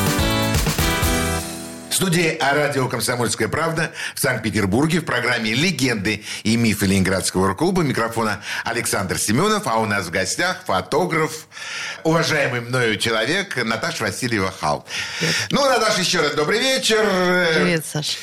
В 2.01 2.03
студии 2.03 2.35
о 2.35 2.55
радио 2.55 2.87
«Комсомольская 2.87 3.47
правда» 3.47 3.91
в 4.15 4.19
Санкт-Петербурге 4.19 5.01
в 5.01 5.05
программе 5.05 5.53
«Легенды 5.53 6.23
и 6.41 6.57
мифы 6.57 6.87
Ленинградского 6.87 7.49
рок-клуба». 7.49 7.83
Микрофона 7.83 8.41
Александр 8.63 9.19
Семенов, 9.19 9.67
а 9.67 9.77
у 9.77 9.85
нас 9.85 10.07
в 10.07 10.09
гостях 10.09 10.63
фотограф, 10.65 11.45
уважаемый 12.03 12.61
мною 12.61 12.97
человек 12.97 13.55
Наташа 13.63 14.05
Васильева 14.05 14.51
Хал. 14.51 14.83
Ну, 15.51 15.63
Наташа, 15.63 16.01
еще 16.01 16.21
раз 16.21 16.33
добрый 16.33 16.57
вечер. 16.57 17.07
Привет, 17.53 17.85
Саш. 17.85 18.17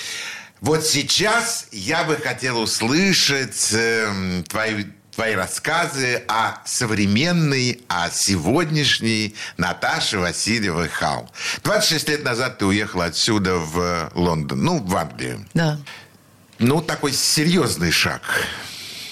Вот 0.61 0.85
сейчас 0.85 1.69
я 1.71 2.03
бы 2.03 2.17
хотел 2.17 2.61
услышать 2.61 3.69
эм, 3.73 4.43
твои, 4.43 4.87
твои 5.19 5.35
рассказы 5.35 6.23
о 6.29 6.61
современной, 6.65 7.81
о 7.89 8.09
сегодняшней 8.09 9.35
Наташе 9.57 10.21
Васильевой 10.21 10.87
Хал. 10.87 11.29
26 11.65 12.09
лет 12.11 12.25
назад 12.25 12.59
ты 12.59 12.67
уехала 12.67 13.07
отсюда 13.07 13.57
в 13.57 14.13
Лондон, 14.15 14.63
ну, 14.63 14.79
в 14.81 14.97
Англию. 14.97 15.45
Да. 15.55 15.81
Ну, 16.61 16.81
такой 16.81 17.13
серьезный 17.13 17.91
шаг. 17.91 18.23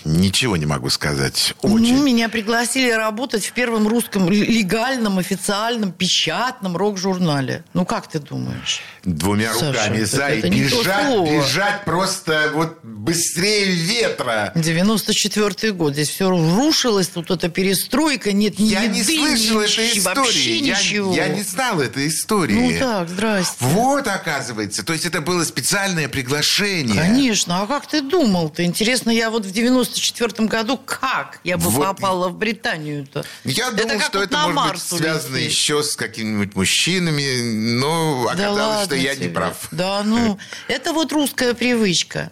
Ничего 0.04 0.56
не 0.56 0.66
могу 0.66 0.90
сказать. 0.90 1.54
Очень. 1.62 1.96
Ну, 1.96 2.04
меня 2.04 2.28
пригласили 2.28 2.92
работать 2.92 3.44
в 3.44 3.52
первом 3.52 3.88
русском 3.88 4.30
легальном, 4.30 5.18
официальном, 5.18 5.90
печатном 5.90 6.76
рок-журнале. 6.76 7.64
Ну, 7.74 7.84
как 7.84 8.06
ты 8.06 8.20
думаешь? 8.20 8.80
Двумя 9.06 9.54
Саша, 9.54 9.66
руками 9.68 10.02
за 10.02 10.28
и 10.30 10.50
бежать, 10.50 11.30
бежать 11.30 11.84
просто 11.84 12.50
вот 12.52 12.80
быстрее 12.82 13.66
ветра. 13.66 14.50
94 14.56 15.72
год. 15.72 15.92
Здесь 15.92 16.08
все 16.08 16.28
рушилось, 16.28 17.06
тут 17.06 17.30
эта 17.30 17.48
перестройка, 17.48 18.32
нет 18.32 18.58
ни 18.58 18.64
Я 18.64 18.82
еды, 18.82 18.94
не 18.96 19.02
слышал 19.04 19.60
этой 19.60 19.90
ничего, 19.90 20.10
истории. 20.10 20.64
Я, 20.66 20.78
ничего. 20.80 21.14
я 21.14 21.28
не 21.28 21.42
знал 21.42 21.80
этой 21.80 22.08
истории. 22.08 22.54
Ну 22.72 22.78
так, 22.80 23.08
здрасте. 23.08 23.54
Вот, 23.60 24.08
оказывается. 24.08 24.82
То 24.82 24.92
есть 24.92 25.06
это 25.06 25.20
было 25.20 25.44
специальное 25.44 26.08
приглашение. 26.08 27.00
Конечно, 27.00 27.62
а 27.62 27.66
как 27.68 27.86
ты 27.86 28.00
думал-то? 28.02 28.64
Интересно, 28.64 29.10
я 29.10 29.30
вот 29.30 29.46
в 29.46 29.52
94 29.52 30.48
году 30.48 30.78
как 30.78 31.38
я 31.44 31.56
бы 31.58 31.70
Вот. 31.70 31.84
попала 31.84 32.28
в 32.28 32.36
Британию-то? 32.36 33.24
Я 33.44 33.68
Это 33.68 33.84
думал, 33.84 34.00
что 34.00 34.18
вот 34.18 34.24
это 34.26 34.36
может 34.38 34.54
быть 34.54 34.56
Марс 34.56 34.82
связано 34.82 35.36
улететь. 35.36 35.52
еще 35.52 35.82
с 35.84 35.94
какими-нибудь 35.94 36.56
мужчинами, 36.56 37.76
но 37.76 38.24
Да 38.24 38.32
оказалось, 38.32 38.58
ладно 38.58 38.84
что 38.86 38.95
я 38.96 39.14
не 39.14 39.28
прав. 39.28 39.68
Да, 39.70 40.02
ну, 40.04 40.38
это 40.68 40.92
вот 40.92 41.12
русская 41.12 41.54
привычка. 41.54 42.30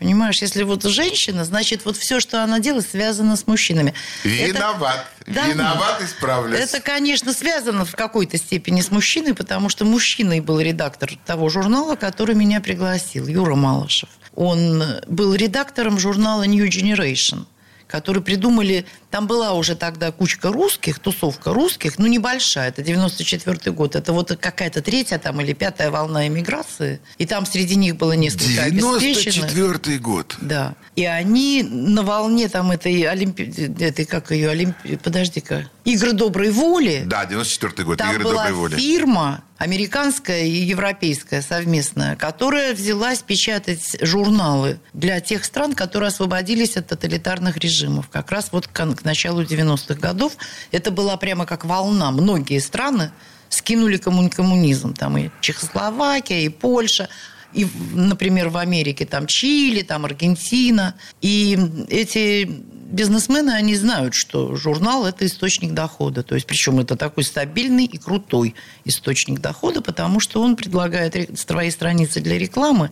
Понимаешь, 0.00 0.40
если 0.40 0.62
вот 0.62 0.82
женщина, 0.84 1.44
значит, 1.44 1.84
вот 1.84 1.94
все, 1.98 2.20
что 2.20 2.42
она 2.42 2.58
делает, 2.58 2.88
связано 2.88 3.36
с 3.36 3.46
мужчинами. 3.46 3.92
Виноват. 4.24 5.06
Да, 5.26 5.46
Виноват, 5.46 6.00
исправлюсь. 6.02 6.58
Это, 6.58 6.80
конечно, 6.80 7.34
связано 7.34 7.84
в 7.84 7.94
какой-то 7.94 8.38
степени 8.38 8.80
с 8.80 8.90
мужчиной, 8.90 9.34
потому 9.34 9.68
что 9.68 9.84
мужчиной 9.84 10.40
был 10.40 10.58
редактор 10.58 11.10
того 11.26 11.50
журнала, 11.50 11.96
который 11.96 12.34
меня 12.34 12.62
пригласил, 12.62 13.26
Юра 13.26 13.54
Малышев. 13.56 14.08
Он 14.34 14.82
был 15.06 15.34
редактором 15.34 15.98
журнала 15.98 16.44
New 16.44 16.66
Generation 16.66 17.44
который 17.90 18.22
придумали... 18.22 18.86
Там 19.10 19.26
была 19.26 19.52
уже 19.54 19.74
тогда 19.74 20.12
кучка 20.12 20.52
русских, 20.52 21.00
тусовка 21.00 21.52
русских, 21.52 21.98
ну, 21.98 22.06
небольшая, 22.06 22.68
это 22.68 22.82
94 22.82 23.72
год. 23.72 23.96
Это 23.96 24.12
вот 24.12 24.36
какая-то 24.40 24.82
третья 24.82 25.18
там 25.18 25.40
или 25.40 25.52
пятая 25.52 25.90
волна 25.90 26.28
эмиграции. 26.28 27.00
И 27.18 27.26
там 27.26 27.44
среди 27.44 27.74
них 27.74 27.96
было 27.96 28.12
несколько 28.12 28.62
обеспеченных. 28.62 29.52
94 29.52 29.98
год. 29.98 30.36
Да. 30.40 30.74
И 30.94 31.04
они 31.04 31.62
на 31.62 32.02
волне 32.02 32.48
там 32.48 32.70
этой 32.70 33.02
Олимпи... 33.02 33.42
этой, 33.80 34.04
как 34.04 34.30
ее, 34.30 34.50
Олимпи... 34.50 34.96
подожди-ка, 34.96 35.68
Игры 35.84 36.12
доброй 36.12 36.50
воли. 36.50 37.02
Да, 37.06 37.24
94 37.24 37.84
год. 37.84 37.98
Там 37.98 38.12
Игры 38.12 38.24
была 38.24 38.44
доброй 38.44 38.52
воли. 38.52 38.76
фирма 38.76 39.42
американская 39.60 40.44
и 40.44 40.56
европейская 40.64 41.42
совместная, 41.42 42.16
которая 42.16 42.74
взялась 42.74 43.18
печатать 43.18 43.98
журналы 44.00 44.80
для 44.94 45.20
тех 45.20 45.44
стран, 45.44 45.74
которые 45.74 46.08
освободились 46.08 46.78
от 46.78 46.86
тоталитарных 46.86 47.58
режимов. 47.58 48.08
Как 48.08 48.30
раз 48.32 48.52
вот 48.52 48.68
к, 48.68 49.04
началу 49.04 49.42
90-х 49.42 50.00
годов 50.00 50.38
это 50.72 50.90
была 50.90 51.18
прямо 51.18 51.44
как 51.44 51.66
волна. 51.66 52.10
Многие 52.10 52.58
страны 52.58 53.12
скинули 53.50 53.98
комму- 53.98 54.30
коммунизм. 54.30 54.94
Там 54.94 55.18
и 55.18 55.28
Чехословакия, 55.42 56.40
и 56.40 56.48
Польша 56.48 57.10
и, 57.52 57.66
например, 57.92 58.48
в 58.48 58.56
Америке 58.56 59.04
там 59.04 59.26
Чили, 59.26 59.82
там 59.82 60.06
Аргентина. 60.06 60.94
И 61.20 61.58
эти 61.90 62.50
бизнесмены, 62.90 63.50
они 63.50 63.76
знают, 63.76 64.14
что 64.14 64.54
журнал– 64.56 65.06
это 65.06 65.26
источник 65.26 65.72
дохода. 65.72 66.22
То 66.22 66.34
есть, 66.34 66.46
причем 66.46 66.80
это 66.80 66.96
такой 66.96 67.24
стабильный 67.24 67.84
и 67.84 67.98
крутой 67.98 68.54
источник 68.84 69.40
дохода, 69.40 69.80
потому 69.80 70.20
что 70.20 70.42
он 70.42 70.56
предлагает 70.56 71.16
ре- 71.16 71.28
свои 71.36 71.70
страницы 71.70 72.20
для 72.20 72.38
рекламы. 72.38 72.90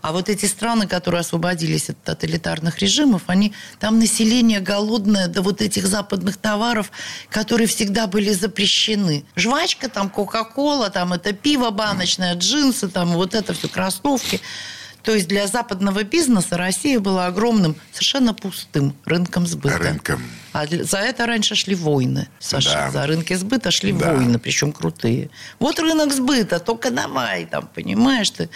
А 0.00 0.12
вот 0.12 0.28
эти 0.28 0.46
страны, 0.46 0.86
которые 0.86 1.20
освободились 1.20 1.90
от 1.90 2.02
тоталитарных 2.02 2.78
режимов, 2.78 3.22
они, 3.26 3.52
там 3.78 3.98
население 3.98 4.60
голодное 4.60 5.28
до 5.28 5.42
вот 5.42 5.60
этих 5.60 5.86
западных 5.86 6.36
товаров, 6.36 6.90
которые 7.28 7.66
всегда 7.66 8.06
были 8.06 8.32
запрещены. 8.32 9.24
Жвачка, 9.36 9.88
там 9.88 10.10
Кока-Кола, 10.10 10.90
там 10.90 11.12
это 11.12 11.32
пиво 11.32 11.70
баночное, 11.70 12.34
джинсы, 12.34 12.88
там 12.88 13.12
вот 13.12 13.34
это 13.34 13.54
все, 13.54 13.68
кроссовки. 13.68 14.40
То 15.02 15.14
есть 15.14 15.26
для 15.28 15.46
западного 15.46 16.04
бизнеса 16.04 16.56
Россия 16.56 17.00
была 17.00 17.26
огромным, 17.26 17.76
совершенно 17.92 18.34
пустым 18.34 18.94
рынком 19.04 19.46
сбыта. 19.46 19.78
Рынком. 19.78 20.22
А 20.52 20.66
за 20.66 20.98
это 20.98 21.26
раньше 21.26 21.54
шли 21.54 21.74
войны, 21.74 22.28
Саша. 22.38 22.70
Да. 22.72 22.90
За 22.90 23.06
рынки 23.06 23.34
сбыта 23.34 23.70
шли 23.70 23.92
Да. 23.92 24.12
войны, 24.14 24.38
причем 24.38 24.72
крутые. 24.72 25.30
Вот 25.58 25.80
рынок 25.80 26.12
сбыта, 26.12 26.60
только 26.60 26.90
давай, 26.90 27.46
там, 27.46 27.68
понимаешь 27.74 28.30
ты. 28.30 28.48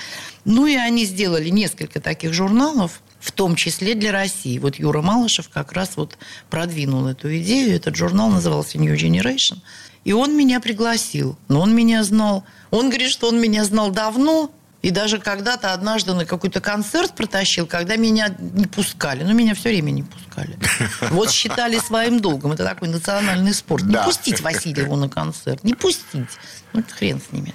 Ну 0.45 0.67
и 0.67 0.77
они 0.77 1.05
сделали 1.05 1.49
несколько 1.49 2.01
таких 2.01 2.33
журналов, 2.33 3.01
в 3.19 3.33
том 3.33 3.57
числе 3.57 3.95
для 3.95 4.13
России. 4.13 4.59
Вот 4.59 4.77
Юра 4.77 5.03
Малышев 5.03 5.49
как 5.49 5.73
раз 5.73 5.93
вот 5.97 6.17
продвинул 6.49 7.07
эту 7.09 7.37
идею. 7.39 7.75
Этот 7.75 7.97
журнал 7.97 8.31
назывался 8.31 8.79
New 8.79 8.95
Generation. 8.95 9.59
И 10.05 10.13
он 10.13 10.37
меня 10.37 10.61
пригласил. 10.61 11.37
Но 11.49 11.61
он 11.61 11.75
меня 11.75 12.05
знал. 12.05 12.45
Он 12.71 12.89
говорит, 12.89 13.11
что 13.11 13.27
он 13.29 13.41
меня 13.41 13.65
знал 13.65 13.91
давно, 13.91 14.53
и 14.87 14.91
даже 14.93 15.19
когда-то 15.19 15.73
однажды 15.73 16.15
на 16.15 16.25
какой-то 16.25 16.61
концерт 16.61 17.13
протащил, 17.17 17.67
когда 17.67 17.97
меня 17.97 18.33
не 18.39 18.67
пускали. 18.67 19.25
Ну, 19.25 19.35
меня 19.35 19.57
все 19.57 19.71
время 19.71 19.91
не 19.91 20.05
пускали. 20.05 20.57
Вот 21.11 21.33
считали 21.33 21.81
своим 21.81 22.21
долгом. 22.21 22.53
Это 22.53 22.65
такой 22.65 22.87
национальный 22.87 23.53
спорт. 23.53 23.83
Не 23.83 23.95
Да. 23.95 24.05
пустить 24.05 24.41
Васильеву 24.43 24.95
на 24.95 25.09
концерт. 25.09 25.65
Не 25.65 25.75
пустить. 25.75 26.29
Ну, 26.73 26.85
хрен 26.89 27.21
с 27.21 27.33
ними. 27.33 27.53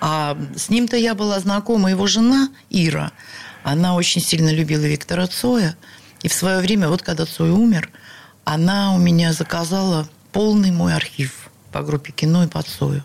А 0.00 0.38
с 0.56 0.70
ним-то 0.70 0.96
я 0.96 1.14
была 1.14 1.38
знакома. 1.38 1.90
Его 1.90 2.06
жена 2.06 2.48
Ира, 2.70 3.12
она 3.62 3.94
очень 3.94 4.22
сильно 4.22 4.48
любила 4.48 4.84
Виктора 4.84 5.26
Цоя. 5.26 5.76
И 6.22 6.28
в 6.28 6.32
свое 6.32 6.60
время, 6.60 6.88
вот 6.88 7.02
когда 7.02 7.26
Цой 7.26 7.50
умер, 7.50 7.90
она 8.44 8.94
у 8.94 8.98
меня 8.98 9.34
заказала 9.34 10.08
полный 10.32 10.70
мой 10.70 10.94
архив 10.94 11.50
по 11.72 11.82
группе 11.82 12.10
кино 12.10 12.44
и 12.44 12.46
по 12.46 12.62
Цою. 12.62 13.04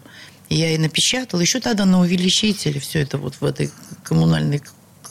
И 0.50 0.56
я 0.56 0.70
ей 0.70 0.78
напечатала. 0.78 1.42
Еще 1.42 1.60
тогда 1.60 1.86
на 1.86 2.00
увеличителе 2.02 2.80
все 2.80 3.00
это 3.02 3.18
вот 3.18 3.36
в 3.40 3.46
этой 3.46 3.72
коммунальной 4.04 4.62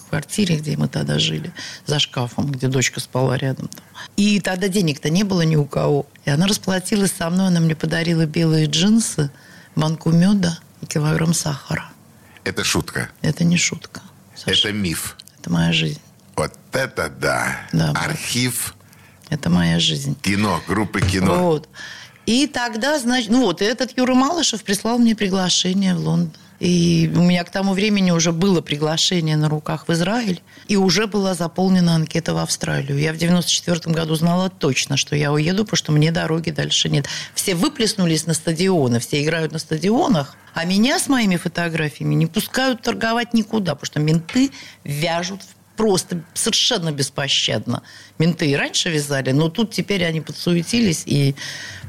квартире, 0.08 0.56
где 0.56 0.76
мы 0.76 0.88
тогда 0.88 1.18
жили, 1.18 1.52
за 1.86 1.98
шкафом, 1.98 2.50
где 2.50 2.68
дочка 2.68 3.00
спала 3.00 3.36
рядом. 3.36 3.70
И 4.16 4.40
тогда 4.40 4.68
денег-то 4.68 5.10
не 5.10 5.22
было 5.22 5.42
ни 5.42 5.56
у 5.56 5.64
кого. 5.64 6.06
И 6.24 6.30
она 6.30 6.46
расплатилась 6.46 7.12
со 7.12 7.30
мной, 7.30 7.48
она 7.48 7.60
мне 7.60 7.76
подарила 7.76 8.26
белые 8.26 8.66
джинсы, 8.66 9.30
банку 9.76 10.10
меда 10.10 10.58
и 10.80 10.86
килограмм 10.86 11.34
сахара. 11.34 11.90
Это 12.44 12.64
шутка. 12.64 13.10
Это 13.20 13.44
не 13.44 13.56
шутка. 13.58 14.00
Саша. 14.34 14.68
Это 14.68 14.72
миф. 14.72 15.16
Это 15.38 15.50
моя 15.50 15.72
жизнь. 15.72 16.00
Вот 16.36 16.52
это 16.72 17.10
да. 17.10 17.60
Да. 17.72 17.90
Архив 17.90 18.74
Это 19.28 19.50
моя 19.50 19.78
жизнь. 19.78 20.16
кино, 20.22 20.62
группы 20.66 21.00
кино. 21.00 21.50
Вот. 21.50 21.68
И 22.28 22.46
тогда, 22.46 22.98
значит, 22.98 23.30
ну 23.30 23.40
вот, 23.40 23.62
этот 23.62 23.96
Юра 23.96 24.12
Малышев 24.12 24.62
прислал 24.62 24.98
мне 24.98 25.16
приглашение 25.16 25.94
в 25.94 26.00
Лондон. 26.00 26.30
И 26.60 27.10
у 27.16 27.22
меня 27.22 27.42
к 27.42 27.50
тому 27.50 27.72
времени 27.72 28.10
уже 28.10 28.32
было 28.32 28.60
приглашение 28.60 29.38
на 29.38 29.48
руках 29.48 29.88
в 29.88 29.92
Израиль, 29.94 30.42
и 30.66 30.76
уже 30.76 31.06
была 31.06 31.32
заполнена 31.32 31.94
анкета 31.94 32.34
в 32.34 32.36
Австралию. 32.36 32.98
Я 32.98 33.14
в 33.14 33.16
94 33.16 33.94
году 33.94 34.14
знала 34.14 34.50
точно, 34.50 34.98
что 34.98 35.16
я 35.16 35.32
уеду, 35.32 35.64
потому 35.64 35.78
что 35.78 35.92
мне 35.92 36.12
дороги 36.12 36.50
дальше 36.50 36.90
нет. 36.90 37.06
Все 37.34 37.54
выплеснулись 37.54 38.26
на 38.26 38.34
стадионы, 38.34 39.00
все 39.00 39.22
играют 39.24 39.52
на 39.52 39.58
стадионах, 39.58 40.36
а 40.52 40.66
меня 40.66 40.98
с 40.98 41.08
моими 41.08 41.36
фотографиями 41.36 42.14
не 42.14 42.26
пускают 42.26 42.82
торговать 42.82 43.32
никуда, 43.32 43.74
потому 43.74 43.86
что 43.86 44.00
менты 44.00 44.50
вяжут 44.84 45.40
просто 45.78 46.24
совершенно 46.34 46.90
беспощадно. 46.90 47.82
Менты 48.18 48.50
и 48.50 48.56
раньше 48.56 48.90
вязали, 48.90 49.30
но 49.30 49.48
тут 49.48 49.70
теперь 49.70 50.04
они 50.04 50.20
подсуетились 50.20 51.04
и 51.06 51.36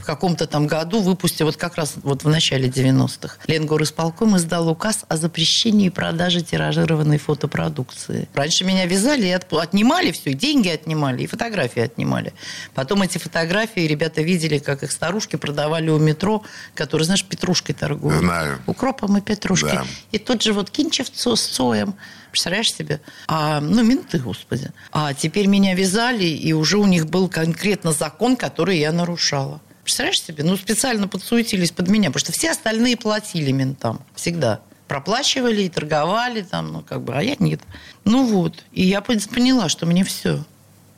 каком-то 0.10 0.48
там 0.48 0.66
году 0.66 1.02
выпустили, 1.02 1.44
вот 1.44 1.56
как 1.56 1.76
раз 1.76 1.94
вот 2.02 2.24
в 2.24 2.30
начале 2.30 2.68
90-х, 2.68 3.38
Ленгор 3.46 3.84
исполком 3.84 4.36
издал 4.38 4.68
указ 4.68 5.06
о 5.08 5.18
запрещении 5.18 5.90
продажи 5.90 6.42
тиражированной 6.42 7.20
фотопродукции. 7.20 8.28
Раньше 8.34 8.64
меня 8.66 8.88
вязали 8.88 9.28
и 9.28 9.32
отнимали 9.32 10.12
все, 10.12 10.32
и 10.32 10.34
деньги 10.34 10.68
отнимали, 10.70 11.22
и 11.24 11.28
фотографии 11.28 11.84
отнимали. 11.84 12.34
Потом 12.74 13.04
эти 13.04 13.20
фотографии 13.20 13.82
ребята 13.82 14.24
видели, 14.24 14.58
как 14.58 14.82
их 14.82 14.92
старушки 14.92 15.36
продавали 15.36 15.92
у 15.92 16.00
метро, 16.00 16.42
которые, 16.74 17.06
знаешь, 17.06 17.24
петрушкой 17.24 17.76
торгуют. 17.76 18.20
Знаю. 18.20 18.60
Укропом 18.66 19.16
и 19.18 19.22
петрушкой. 19.22 19.74
Да. 19.74 19.86
И 20.12 20.18
тут 20.18 20.42
же 20.42 20.54
вот 20.54 20.72
кинчев 20.72 21.12
цо- 21.12 21.36
с 21.36 21.44
Цоем. 21.46 21.94
Представляешь 22.32 22.74
себе? 22.74 23.00
А, 23.28 23.60
ну, 23.62 23.84
менты, 23.84 24.18
господи. 24.18 24.72
А 24.92 25.14
теперь 25.14 25.46
меня 25.46 25.76
вязали, 25.76 26.26
и 26.26 26.52
уже 26.54 26.78
у 26.78 26.88
них 26.88 27.08
был 27.08 27.28
конкретно 27.30 27.92
закон, 27.92 28.36
который 28.36 28.80
я 28.80 28.92
нарушала. 28.92 29.62
Представляешь 29.90 30.22
себе? 30.22 30.44
Ну, 30.44 30.56
специально 30.56 31.08
подсуетились 31.08 31.72
под 31.72 31.88
меня, 31.88 32.10
потому 32.12 32.20
что 32.20 32.32
все 32.32 32.52
остальные 32.52 32.96
платили 32.96 33.50
ментам. 33.52 34.06
Всегда. 34.14 34.60
Проплачивали 34.88 35.64
и 35.64 35.70
торговали 35.70 36.44
там, 36.44 36.72
ну, 36.72 36.82
как 36.82 37.02
бы, 37.02 37.16
а 37.16 37.24
я 37.24 37.36
нет. 37.40 37.60
Ну, 38.06 38.24
вот. 38.28 38.64
И 38.72 38.84
я 38.84 39.00
пон- 39.00 39.28
поняла, 39.34 39.68
что 39.68 39.88
мне 39.88 40.04
все. 40.04 40.46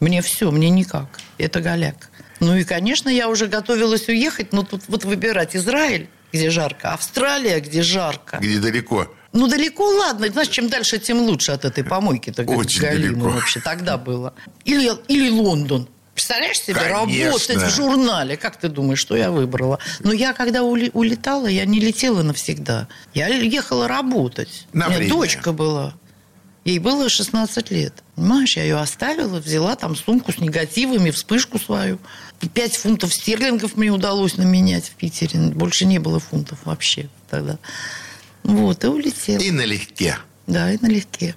Мне 0.02 0.22
все, 0.22 0.52
мне 0.52 0.70
никак. 0.70 1.08
Это 1.38 1.62
голяк. 1.62 2.10
Ну, 2.42 2.54
и, 2.58 2.66
конечно, 2.66 3.08
я 3.08 3.30
уже 3.30 3.48
готовилась 3.48 4.10
уехать, 4.10 4.52
но 4.52 4.64
тут 4.64 4.82
вот 4.90 5.06
выбирать 5.06 5.56
Израиль, 5.56 6.10
где 6.34 6.50
жарко, 6.50 6.92
Австралия, 6.92 7.62
где 7.62 7.84
жарко. 7.84 8.40
Где 8.42 8.60
далеко. 8.60 9.08
Ну, 9.32 9.48
далеко, 9.48 9.86
ладно. 9.88 10.28
Знаешь, 10.28 10.50
чем 10.50 10.68
дальше, 10.68 11.00
тем 11.00 11.22
лучше 11.22 11.54
от 11.54 11.64
этой 11.64 11.86
помойки-то. 11.86 12.44
Очень 12.44 12.82
галимой 12.82 13.12
далеко. 13.22 13.30
вообще 13.30 13.62
тогда 13.62 13.98
было. 13.98 14.34
Или, 14.66 14.92
или 15.08 15.30
Лондон. 15.30 15.88
Представляешь 16.22 16.62
себе, 16.62 16.76
Конечно. 16.76 17.26
работать 17.26 17.58
в 17.64 17.76
журнале. 17.76 18.38
Как 18.38 18.56
ты 18.56 18.70
думаешь, 18.70 19.00
что 19.00 19.16
я 19.16 19.32
выбрала? 19.32 19.80
Но 20.02 20.14
я, 20.14 20.34
когда 20.34 20.62
улетала, 20.62 21.48
я 21.48 21.66
не 21.66 21.80
летела 21.80 22.22
навсегда. 22.22 22.88
Я 23.16 23.28
ехала 23.28 23.88
работать. 23.88 24.68
На 24.72 24.86
У 24.86 24.90
меня 24.90 24.98
время. 25.00 25.14
дочка 25.14 25.52
была. 25.52 25.96
Ей 26.64 26.78
было 26.78 27.10
16 27.10 27.72
лет. 27.72 28.04
Понимаешь, 28.16 28.56
я 28.56 28.62
ее 28.62 28.78
оставила, 28.78 29.40
взяла 29.40 29.76
там 29.76 29.96
сумку 29.96 30.32
с 30.32 30.38
негативами, 30.38 31.10
вспышку 31.10 31.58
свою. 31.58 31.98
Пять 32.54 32.78
фунтов 32.78 33.12
стерлингов 33.16 33.76
мне 33.76 33.90
удалось 33.90 34.38
наменять 34.38 34.86
в 34.90 34.92
Питере. 34.92 35.40
Больше 35.40 35.86
не 35.86 35.98
было 35.98 36.20
фунтов 36.20 36.60
вообще 36.66 37.10
тогда. 37.32 37.58
Вот, 38.44 38.84
и 38.84 38.88
улетела. 38.88 39.42
И 39.42 39.50
налегке. 39.50 40.18
Да, 40.46 40.72
и 40.72 40.78
налегке. 40.80 41.34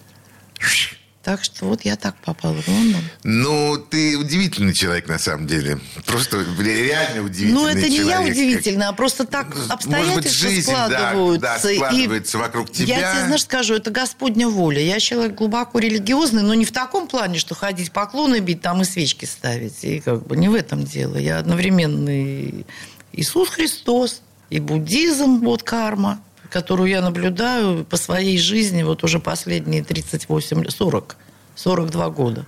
Так 1.24 1.42
что 1.42 1.64
вот 1.64 1.86
я 1.86 1.96
так 1.96 2.14
попала 2.16 2.52
в 2.60 2.68
Лондон. 2.68 3.00
Ну, 3.22 3.78
ты 3.78 4.18
удивительный 4.18 4.74
человек, 4.74 5.08
на 5.08 5.18
самом 5.18 5.46
деле. 5.46 5.80
Просто 6.04 6.44
реально 6.60 7.22
удивительный 7.22 7.54
Ну, 7.62 7.66
это 7.66 7.88
не 7.88 7.96
я 7.96 8.02
человек. 8.16 8.32
удивительно, 8.32 8.88
а 8.90 8.92
просто 8.92 9.24
так 9.24 9.46
Может 9.46 9.62
быть, 9.62 9.70
обстоятельства 9.72 10.48
жизнь, 10.50 10.70
да, 10.70 10.86
складываются. 10.88 11.40
да, 11.40 11.72
И 11.72 11.76
складывается 11.76 12.38
вокруг 12.38 12.70
тебя. 12.70 12.98
Я 12.98 13.12
тебе, 13.14 13.24
знаешь, 13.26 13.42
скажу, 13.42 13.74
это 13.74 13.90
Господня 13.90 14.48
воля. 14.48 14.80
Я 14.82 15.00
человек 15.00 15.34
глубоко 15.34 15.78
религиозный, 15.78 16.42
но 16.42 16.52
не 16.52 16.66
в 16.66 16.72
таком 16.72 17.08
плане, 17.08 17.38
что 17.38 17.54
ходить 17.54 17.90
поклоны 17.90 18.40
бить, 18.40 18.60
там 18.60 18.82
и 18.82 18.84
свечки 18.84 19.24
ставить. 19.24 19.82
И 19.82 20.00
как 20.00 20.26
бы 20.26 20.36
не 20.36 20.50
в 20.50 20.54
этом 20.54 20.84
дело. 20.84 21.16
Я 21.16 21.38
одновременно 21.38 22.10
и 22.10 22.64
Иисус 23.12 23.48
Христос, 23.48 24.20
и 24.50 24.60
буддизм, 24.60 25.38
вот 25.40 25.62
карма, 25.62 26.20
которую 26.54 26.88
я 26.88 27.00
наблюдаю 27.00 27.84
по 27.84 27.96
своей 27.96 28.38
жизни 28.38 28.84
вот 28.84 29.02
уже 29.02 29.18
последние 29.18 29.82
38, 29.82 30.62
лет, 30.62 30.70
40, 30.70 31.16
42 31.56 32.10
года. 32.10 32.46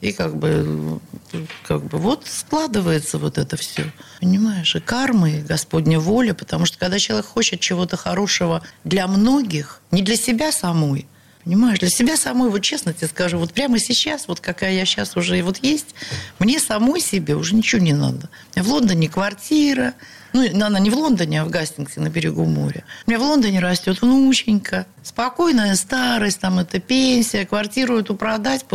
И 0.00 0.12
как 0.12 0.34
бы, 0.34 0.98
как 1.68 1.84
бы 1.84 1.98
вот 1.98 2.26
складывается 2.26 3.18
вот 3.18 3.36
это 3.36 3.58
все. 3.58 3.92
Понимаешь? 4.18 4.74
И 4.74 4.80
карма, 4.80 5.30
и 5.30 5.42
Господня 5.42 6.00
воля. 6.00 6.32
Потому 6.32 6.64
что 6.64 6.78
когда 6.78 6.98
человек 6.98 7.26
хочет 7.26 7.60
чего-то 7.60 7.98
хорошего 7.98 8.62
для 8.82 9.06
многих, 9.06 9.82
не 9.90 10.00
для 10.00 10.16
себя 10.16 10.50
самой, 10.50 11.06
Понимаешь, 11.44 11.78
для 11.80 11.90
себя 11.90 12.16
самой, 12.16 12.48
вот 12.48 12.60
честно 12.60 12.94
тебе 12.94 13.08
скажу, 13.08 13.36
вот 13.36 13.52
прямо 13.52 13.78
сейчас, 13.78 14.28
вот 14.28 14.40
какая 14.40 14.72
я 14.72 14.86
сейчас 14.86 15.14
уже 15.14 15.38
и 15.38 15.42
вот 15.42 15.58
есть, 15.58 15.94
мне 16.38 16.58
самой 16.58 17.02
себе 17.02 17.36
уже 17.36 17.54
ничего 17.54 17.82
не 17.82 17.92
надо. 17.92 18.30
У 18.56 18.58
меня 18.58 18.66
в 18.66 18.72
Лондоне 18.72 19.10
квартира, 19.10 19.92
ну, 20.34 20.66
она 20.66 20.80
не 20.80 20.90
в 20.90 20.96
Лондоне, 20.96 21.40
а 21.40 21.44
в 21.44 21.50
Гастингсе 21.50 22.00
на 22.00 22.10
берегу 22.10 22.44
моря. 22.44 22.84
У 23.06 23.10
меня 23.10 23.20
в 23.20 23.22
Лондоне 23.22 23.60
растет 23.60 24.02
внученька, 24.02 24.86
спокойная 25.02 25.76
старость, 25.76 26.40
там 26.40 26.58
это 26.58 26.80
пенсия, 26.80 27.46
квартиру 27.46 27.98
эту 27.98 28.16
продать, 28.16 28.66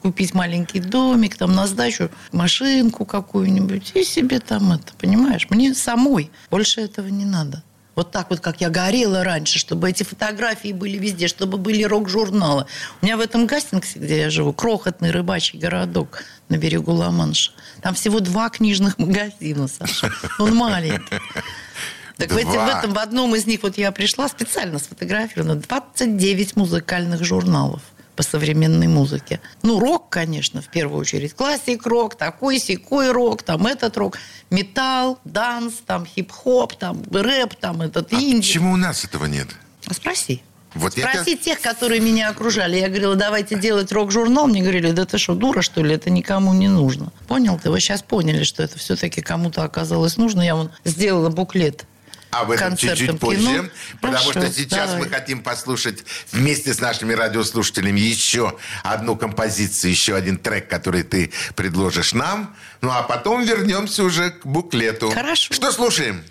купить 0.00 0.32
маленький 0.32 0.80
домик, 0.80 1.36
там 1.36 1.54
на 1.54 1.66
сдачу 1.66 2.10
машинку 2.32 3.04
какую-нибудь 3.04 3.92
и 3.94 4.04
себе 4.04 4.38
там 4.38 4.72
это, 4.72 4.92
понимаешь? 4.96 5.48
Мне 5.50 5.74
самой 5.74 6.30
больше 6.50 6.80
этого 6.80 7.08
не 7.08 7.24
надо. 7.24 7.64
Вот 7.98 8.12
так 8.12 8.30
вот, 8.30 8.38
как 8.38 8.60
я 8.60 8.70
горела 8.70 9.24
раньше, 9.24 9.58
чтобы 9.58 9.90
эти 9.90 10.04
фотографии 10.04 10.72
были 10.72 10.96
везде, 10.98 11.26
чтобы 11.26 11.58
были 11.58 11.82
рок-журналы. 11.82 12.66
У 13.02 13.04
меня 13.04 13.16
в 13.16 13.20
этом 13.20 13.44
Гастингсе, 13.48 13.98
где 13.98 14.18
я 14.20 14.30
живу, 14.30 14.52
крохотный 14.52 15.10
рыбачий 15.10 15.58
городок 15.58 16.22
на 16.48 16.58
берегу 16.58 16.92
Ла-Манша. 16.92 17.50
Там 17.82 17.94
всего 17.94 18.20
два 18.20 18.50
книжных 18.50 18.98
магазина, 18.98 19.66
Саша. 19.66 20.12
Он 20.38 20.54
маленький. 20.54 21.18
Так 22.18 22.30
в, 22.30 22.36
эти- 22.36 22.44
Два. 22.52 22.66
в 22.66 22.78
этом, 22.78 22.92
в 22.92 22.98
одном 23.00 23.34
из 23.34 23.46
них 23.46 23.64
вот 23.64 23.76
я 23.78 23.90
пришла 23.90 24.28
специально 24.28 24.78
сфотографирована 24.78 25.56
29 25.56 26.54
музыкальных 26.54 27.24
журналов 27.24 27.82
по 28.18 28.24
современной 28.24 28.88
музыке. 28.88 29.40
Ну, 29.62 29.78
рок, 29.78 30.08
конечно, 30.08 30.60
в 30.60 30.66
первую 30.66 31.02
очередь. 31.02 31.34
Классик 31.34 31.86
рок, 31.86 32.16
такой 32.16 32.58
секой 32.58 33.12
рок, 33.12 33.44
там 33.44 33.64
этот 33.64 33.96
рок, 33.96 34.18
металл, 34.50 35.20
данс, 35.24 35.74
там 35.86 36.04
хип-хоп, 36.04 36.74
там 36.74 37.00
рэп, 37.12 37.54
там 37.54 37.80
этот 37.80 38.12
А 38.12 38.16
инди. 38.16 38.38
почему 38.38 38.72
у 38.72 38.76
нас 38.76 39.04
этого 39.04 39.26
нет? 39.26 39.46
А 39.86 39.94
Спроси. 39.94 40.42
Вот 40.74 40.96
я 40.96 41.08
Спроси 41.12 41.36
тех, 41.36 41.60
которые 41.60 42.00
меня 42.00 42.30
окружали. 42.30 42.76
Я 42.76 42.88
говорила, 42.88 43.14
давайте 43.14 43.56
делать 43.56 43.92
рок-журнал. 43.92 44.48
Мне 44.48 44.62
говорили, 44.62 44.90
да 44.90 45.04
ты 45.04 45.16
что, 45.16 45.36
дура, 45.36 45.62
что 45.62 45.84
ли? 45.84 45.94
Это 45.94 46.10
никому 46.10 46.52
не 46.54 46.66
нужно. 46.66 47.12
Понял 47.28 47.56
ты? 47.62 47.70
Вы 47.70 47.78
сейчас 47.78 48.02
поняли, 48.02 48.42
что 48.42 48.64
это 48.64 48.80
все-таки 48.80 49.20
кому-то 49.22 49.62
оказалось 49.62 50.16
нужно. 50.16 50.42
Я 50.42 50.56
вон 50.56 50.72
сделала 50.84 51.30
буклет 51.30 51.84
Об 52.30 52.50
этом 52.50 52.76
чуть-чуть 52.76 53.08
кино. 53.08 53.18
позже, 53.18 53.70
потому 54.00 54.18
Хорошо, 54.18 54.32
что 54.32 54.52
сейчас 54.52 54.90
давай. 54.90 55.04
мы 55.04 55.08
хотим 55.08 55.42
послушать 55.42 56.04
вместе 56.30 56.74
с 56.74 56.80
нашими 56.80 57.14
радиослушателями 57.14 58.00
еще 58.00 58.58
одну 58.82 59.16
композицию, 59.16 59.90
еще 59.92 60.14
один 60.14 60.36
трек, 60.36 60.68
который 60.68 61.04
ты 61.04 61.32
предложишь 61.56 62.12
нам. 62.12 62.54
Ну, 62.82 62.90
а 62.90 63.02
потом 63.02 63.44
вернемся 63.44 64.04
уже 64.04 64.30
к 64.30 64.44
буклету. 64.44 65.10
Хорошо. 65.10 65.54
Что 65.54 65.72
слушаем? 65.72 66.22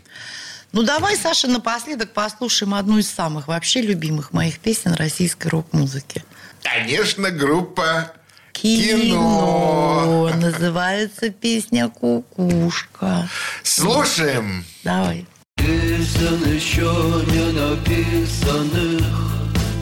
Ну, 0.72 0.84
давай, 0.84 1.16
Саша, 1.18 1.48
напоследок 1.48 2.14
послушаем 2.14 2.76
одну 2.76 3.00
из 3.00 3.10
самых 3.10 3.48
вообще 3.48 3.82
любимых 3.82 4.34
моих 4.34 4.60
песен 4.60 4.94
российской 4.94 5.48
рок-музыки. 5.48 6.24
Конечно, 6.62 7.32
группа 7.32 8.12
Кино. 8.52 10.32
Называется 10.36 11.30
песня 11.30 11.90
«Кукушка». 11.90 13.30
Слушаем. 13.64 14.66
Давай. 14.84 15.26
Песен 15.68 16.56
еще 16.56 16.90
не 17.30 17.52
написанных. 17.52 19.06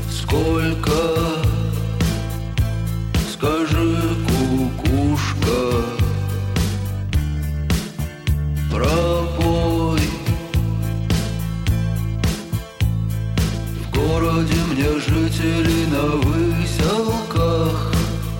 Сколько? 0.09 0.91
Скажи, 3.31 3.95
кукушка 4.25 5.85
Пропой 8.71 10.01
В 13.83 13.95
городе 13.95 14.55
мне 14.71 14.89
жители 15.01 15.85
на 15.91 16.05
выселках 16.25 17.93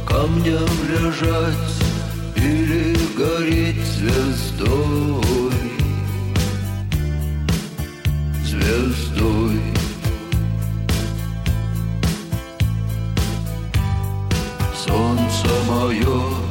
Камнем 0.08 0.68
лежать 0.90 1.76
или 2.36 2.98
гореть 3.16 3.86
звездой 3.86 5.45
звездой. 8.66 9.62
Солнце 14.76 15.48
мое, 15.70 16.45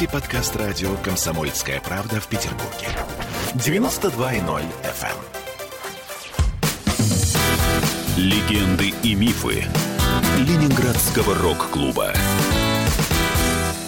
слушаете 0.00 0.08
подкаст 0.08 0.56
радио 0.56 0.96
«Комсомольская 0.96 1.78
правда» 1.80 2.22
в 2.22 2.26
Петербурге. 2.26 2.88
92.0 3.52 4.64
FM. 4.82 5.16
Легенды 8.16 8.94
и 9.02 9.14
мифы 9.14 9.66
Ленинградского 10.38 11.34
рок-клуба. 11.34 12.14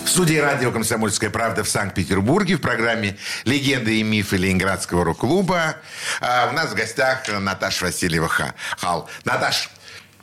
студии 0.05 0.37
радио 0.37 0.71
«Комсомольская 0.71 1.31
правда» 1.31 1.65
в 1.65 1.69
Санкт-Петербурге 1.71 2.57
в 2.57 2.61
программе 2.61 3.17
«Легенды 3.45 3.99
и 3.99 4.03
мифы 4.03 4.37
Ленинградского 4.37 5.05
рок-клуба». 5.05 5.77
А 6.21 6.49
у 6.51 6.53
нас 6.53 6.73
в 6.73 6.75
гостях 6.75 7.27
Наташа 7.29 7.87
Васильева 7.87 8.29
Ха- 8.29 8.55
Хал. 8.77 9.09
Наташ, 9.25 9.71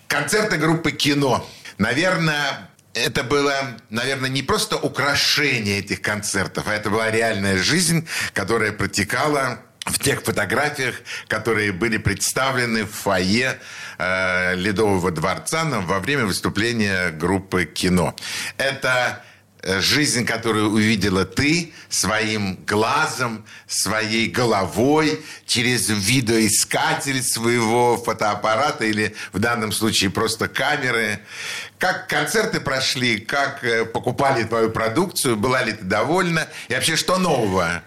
концерты 0.08 0.58
группы 0.58 0.92
«Кино». 0.92 1.50
Наверное, 1.80 2.69
это 3.00 3.24
было, 3.24 3.54
наверное, 3.90 4.30
не 4.30 4.44
просто 4.44 4.78
украшение 4.78 5.80
этих 5.80 6.02
концертов, 6.02 6.68
а 6.68 6.74
это 6.74 6.90
была 6.90 7.10
реальная 7.12 7.58
жизнь, 7.58 8.08
которая 8.34 8.72
протекала 8.72 9.60
в 9.86 9.98
тех 10.00 10.22
фотографиях, 10.22 10.96
которые 11.28 11.72
были 11.72 11.98
представлены 11.98 12.86
в 12.86 12.92
фойе 12.92 13.60
э, 13.98 14.56
Ледового 14.56 15.12
дворца 15.12 15.64
во 15.66 16.00
время 16.00 16.26
выступления 16.26 17.10
группы 17.12 17.66
«Кино». 17.66 18.16
Это 18.58 19.24
жизнь, 19.64 20.26
которую 20.26 20.72
увидела 20.72 21.26
ты 21.26 21.74
своим 21.90 22.58
глазом, 22.66 23.46
своей 23.68 24.28
головой, 24.30 25.22
через 25.46 25.90
видеоискатель 25.90 27.22
своего 27.22 27.98
фотоаппарата 27.98 28.86
или 28.86 29.16
в 29.34 29.40
данном 29.40 29.72
случае 29.72 30.10
просто 30.10 30.48
камеры. 30.48 31.20
Как 31.78 32.08
концерты 32.08 32.60
прошли, 32.60 33.20
как 33.20 33.64
э, 33.64 33.86
покупали 33.86 34.44
твою 34.44 34.70
продукцию, 34.70 35.36
была 35.36 35.64
ли 35.64 35.74
ты 35.74 35.84
довольна 35.84 36.48
и 36.68 36.74
вообще 36.74 36.96
что 36.96 37.18
нового? 37.18 37.84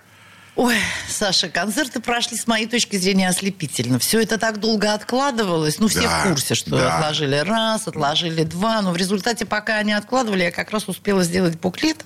Ой, 0.54 0.76
Саша, 1.08 1.48
концерты 1.48 2.00
прошли 2.00 2.36
с 2.36 2.46
моей 2.46 2.66
точки 2.66 2.96
зрения 2.96 3.28
ослепительно. 3.28 3.98
Все 3.98 4.20
это 4.20 4.36
так 4.38 4.60
долго 4.60 4.92
откладывалось. 4.92 5.78
Ну, 5.78 5.88
все 5.88 6.02
Да, 6.02 6.20
в 6.24 6.28
курсе, 6.28 6.54
что 6.54 6.70
да. 6.76 6.96
отложили 6.98 7.36
раз, 7.36 7.88
отложили 7.88 8.44
два. 8.44 8.82
Но 8.82 8.92
в 8.92 8.96
результате, 8.96 9.46
пока 9.46 9.76
они 9.78 9.92
откладывали, 9.92 10.42
я 10.44 10.50
как 10.50 10.70
раз 10.70 10.88
успела 10.88 11.22
сделать 11.22 11.58
буклет, 11.58 12.04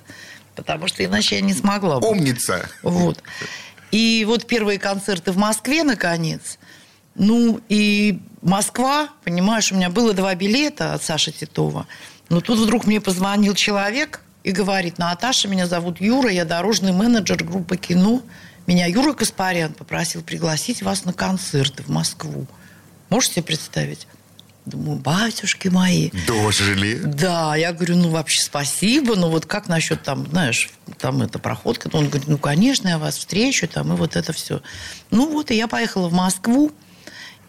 потому 0.55 0.87
что 0.87 1.03
иначе 1.03 1.35
я 1.35 1.41
не 1.41 1.53
смогла. 1.53 1.99
бы. 1.99 2.07
Умница. 2.07 2.69
Вот. 2.83 3.21
И 3.91 4.23
вот 4.25 4.47
первые 4.47 4.79
концерты 4.79 5.33
в 5.33 5.37
Москве, 5.37 5.83
наконец. 5.83 6.57
Ну, 7.15 7.59
и 7.67 8.19
Москва, 8.41 9.09
понимаешь, 9.25 9.71
у 9.73 9.75
меня 9.75 9.89
было 9.89 10.13
два 10.13 10.35
билета 10.35 10.93
от 10.93 11.03
Саши 11.03 11.31
Титова. 11.31 11.85
Но 12.29 12.39
тут 12.39 12.59
вдруг 12.59 12.85
мне 12.85 13.01
позвонил 13.01 13.55
человек 13.55 14.21
и 14.47 14.51
говорит, 14.51 14.97
Наташа, 14.97 15.49
меня 15.49 15.67
зовут 15.67 15.99
Юра, 15.99 16.29
я 16.29 16.45
дорожный 16.45 16.93
менеджер 16.93 17.43
группы 17.43 17.75
«Кино». 17.75 18.21
Меня 18.65 18.85
Юра 18.85 19.11
Каспарян 19.11 19.73
попросил 19.73 20.23
пригласить 20.23 20.81
вас 20.81 21.03
на 21.03 21.11
концерты 21.11 21.83
в 21.83 21.89
Москву. 21.89 22.47
Можете 23.09 23.33
себе 23.33 23.43
представить? 23.43 24.07
Думаю, 24.65 24.99
батюшки 24.99 25.67
мои. 25.67 26.11
Дожили. 26.25 26.95
Да, 27.03 27.57
я 27.57 27.73
говорю, 27.73 27.97
ну 27.97 28.09
вообще 28.09 28.39
спасибо, 28.39 29.17
но 29.17 29.29
вот 29.29 29.45
как 29.45 29.67
насчет 29.67 30.01
там, 30.03 30.25
знаешь, 30.27 30.69
там 30.97 31.21
это 31.21 31.39
проходка? 31.39 31.89
Он 31.91 32.07
говорит, 32.07 32.29
ну 32.29 32.37
конечно, 32.37 32.87
я 32.87 32.99
вас 32.99 33.17
встречу, 33.17 33.67
там 33.67 33.91
и 33.91 33.97
вот 33.97 34.15
это 34.15 34.31
все. 34.31 34.61
Ну 35.11 35.29
вот, 35.29 35.51
и 35.51 35.57
я 35.57 35.67
поехала 35.67 36.07
в 36.07 36.13
Москву, 36.13 36.71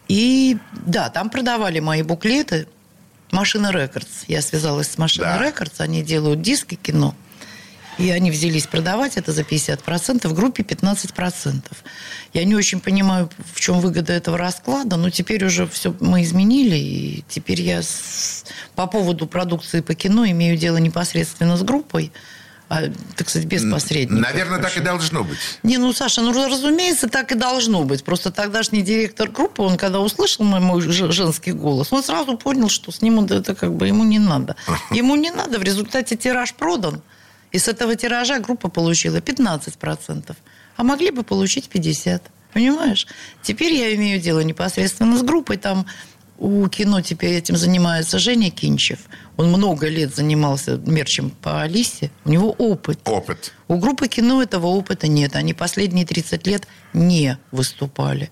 и 0.09 0.57
да, 0.73 1.09
там 1.09 1.29
продавали 1.29 1.79
мои 1.79 2.01
буклеты 2.01 2.67
Maschina 3.31 3.71
Records. 3.71 4.23
Я 4.27 4.41
связалась 4.41 4.87
с 4.89 4.97
Машиной 4.97 5.27
Да. 5.27 5.45
Records, 5.45 5.79
они 5.79 6.01
делают 6.03 6.41
диски 6.41 6.75
кино. 6.75 7.15
И 7.97 8.09
они 8.11 8.31
взялись 8.31 8.65
продавать 8.65 9.17
это 9.17 9.33
за 9.33 9.41
50%, 9.41 10.25
в 10.29 10.33
группе 10.33 10.63
15%. 10.63 11.63
Я 12.33 12.45
не 12.45 12.55
очень 12.55 12.79
понимаю, 12.79 13.29
в 13.53 13.59
чем 13.59 13.81
выгода 13.81 14.13
этого 14.13 14.37
расклада, 14.37 14.95
но 14.95 15.09
теперь 15.09 15.43
уже 15.45 15.67
все 15.67 15.93
мы 15.99 16.23
изменили, 16.23 16.77
и 16.77 17.23
теперь 17.27 17.61
я 17.61 17.81
с- 17.81 18.45
по 18.75 18.87
поводу 18.87 19.27
продукции 19.27 19.81
по 19.81 19.95
кино 19.95 20.25
имею 20.29 20.55
дело 20.57 20.77
непосредственно 20.77 21.57
с 21.57 21.61
группой, 21.63 22.13
а, 22.69 22.83
так 23.15 23.27
сказать, 23.27 23.47
без 23.47 23.69
посредников. 23.69 24.21
Наверное, 24.21 24.61
так 24.61 24.77
и 24.77 24.79
должно 24.79 25.23
быть. 25.23 25.39
Не, 25.63 25.79
ну, 25.79 25.91
Саша, 25.91 26.21
ну, 26.21 26.31
разумеется, 26.31 27.09
так 27.09 27.31
и 27.31 27.35
должно 27.35 27.83
быть. 27.83 28.03
Просто 28.03 28.31
тогдашний 28.31 28.83
директор 28.83 29.27
группы, 29.27 29.63
он 29.63 29.75
когда 29.75 29.99
услышал 29.99 30.45
мой, 30.45 30.59
мой 30.59 30.81
женский 30.81 31.51
голос, 31.51 31.91
он 31.91 32.03
сразу 32.03 32.37
понял, 32.37 32.69
что 32.69 32.91
с 32.91 33.01
ним 33.01 33.21
это 33.25 33.55
как 33.55 33.73
бы 33.73 33.87
ему 33.87 34.03
не 34.03 34.19
надо. 34.19 34.55
Ему 34.91 35.15
не 35.15 35.31
надо, 35.31 35.57
в 35.57 35.63
результате 35.63 36.15
тираж 36.15 36.53
продан. 36.53 37.01
И 37.51 37.57
с 37.57 37.67
этого 37.67 37.95
тиража 37.95 38.37
группа 38.39 38.69
получила 38.69 39.17
15%. 39.17 40.35
А 40.77 40.83
могли 40.83 41.09
бы 41.09 41.23
получить 41.23 41.69
50%. 41.73 42.21
Понимаешь? 42.53 43.07
Теперь 43.43 43.73
я 43.73 43.93
имею 43.95 44.19
дело 44.19 44.39
непосредственно 44.39 45.17
с 45.17 45.21
группой. 45.21 45.57
Там 45.57 45.85
у 46.39 46.67
кино 46.69 47.01
теперь 47.01 47.33
этим 47.33 47.57
занимается 47.57 48.17
Женя 48.17 48.49
Кинчев. 48.49 48.99
Он 49.35 49.49
много 49.49 49.87
лет 49.87 50.15
занимался 50.15 50.77
мерчем 50.77 51.31
по 51.31 51.61
Алисе. 51.61 52.11
У 52.25 52.29
него 52.29 52.51
опыт. 52.51 52.99
Опыт. 53.05 53.53
У 53.67 53.77
группы 53.77 54.07
кино 54.07 54.41
этого 54.41 54.67
опыта 54.67 55.07
нет. 55.07 55.35
Они 55.35 55.53
последние 55.53 56.05
30 56.05 56.47
лет 56.47 56.67
не 56.93 57.37
выступали. 57.51 58.31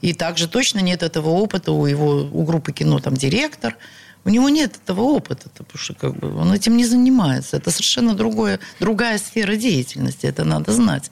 И 0.00 0.12
также 0.12 0.48
точно 0.48 0.80
нет 0.80 1.02
этого 1.02 1.30
опыта 1.30 1.72
у 1.72 1.86
его 1.86 2.28
у 2.30 2.44
группы 2.44 2.72
кино 2.72 2.98
там 2.98 3.14
директор. 3.14 3.76
У 4.24 4.30
него 4.30 4.48
нет 4.48 4.76
этого 4.82 5.02
опыта, 5.02 5.48
потому 5.50 5.78
что 5.78 5.94
как 5.94 6.16
бы, 6.16 6.34
он 6.36 6.52
этим 6.52 6.76
не 6.76 6.84
занимается. 6.84 7.56
Это 7.56 7.70
совершенно 7.70 8.14
другое, 8.14 8.58
другая 8.80 9.18
сфера 9.18 9.54
деятельности, 9.54 10.26
это 10.26 10.44
надо 10.44 10.72
знать. 10.72 11.10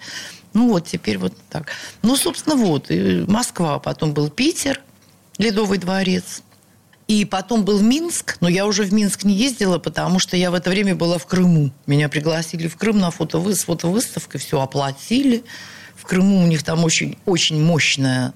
Ну 0.55 0.69
вот, 0.69 0.87
теперь 0.87 1.19
вот 1.19 1.35
так. 1.51 1.73
Ну, 2.03 2.17
собственно, 2.17 2.57
вот. 2.57 2.91
И 2.91 3.25
Москва, 3.29 3.79
потом 3.79 4.13
был 4.13 4.29
Питер, 4.29 4.81
Ледовый 5.39 5.79
дворец. 5.79 6.43
И 7.09 7.25
потом 7.25 7.65
был 7.65 7.81
Минск, 7.81 8.37
но 8.41 8.49
я 8.49 8.67
уже 8.67 8.85
в 8.85 8.93
Минск 8.93 9.25
не 9.25 9.35
ездила, 9.35 9.79
потому 9.79 10.19
что 10.19 10.37
я 10.37 10.51
в 10.51 10.55
это 10.55 10.71
время 10.71 10.95
была 10.95 11.19
в 11.19 11.27
Крыму. 11.27 11.71
Меня 11.87 12.09
пригласили 12.09 12.69
в 12.69 12.77
Крым 12.77 12.99
на 12.99 13.11
фотовы- 13.11 13.55
с 13.55 13.67
все 14.39 14.61
оплатили. 14.61 15.45
В 15.97 16.05
Крыму 16.05 16.43
у 16.43 16.47
них 16.47 16.63
там 16.63 16.85
очень, 16.85 17.19
очень 17.27 17.63
мощная 17.63 18.33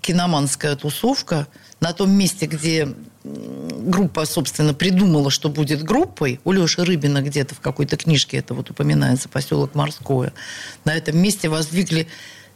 киноманская 0.00 0.76
тусовка. 0.76 1.46
На 1.80 1.92
том 1.92 2.10
месте, 2.10 2.46
где 2.46 2.88
группа, 3.22 4.24
собственно, 4.24 4.74
придумала, 4.74 5.30
что 5.30 5.48
будет 5.48 5.82
группой, 5.82 6.40
у 6.44 6.52
Леши 6.52 6.84
Рыбина 6.84 7.22
где-то 7.22 7.54
в 7.54 7.60
какой-то 7.60 7.96
книжке 7.96 8.38
это 8.38 8.54
вот 8.54 8.70
упоминается, 8.70 9.28
поселок 9.28 9.74
Морское, 9.74 10.32
на 10.84 10.94
этом 10.94 11.18
месте 11.18 11.48
воздвигли 11.48 12.08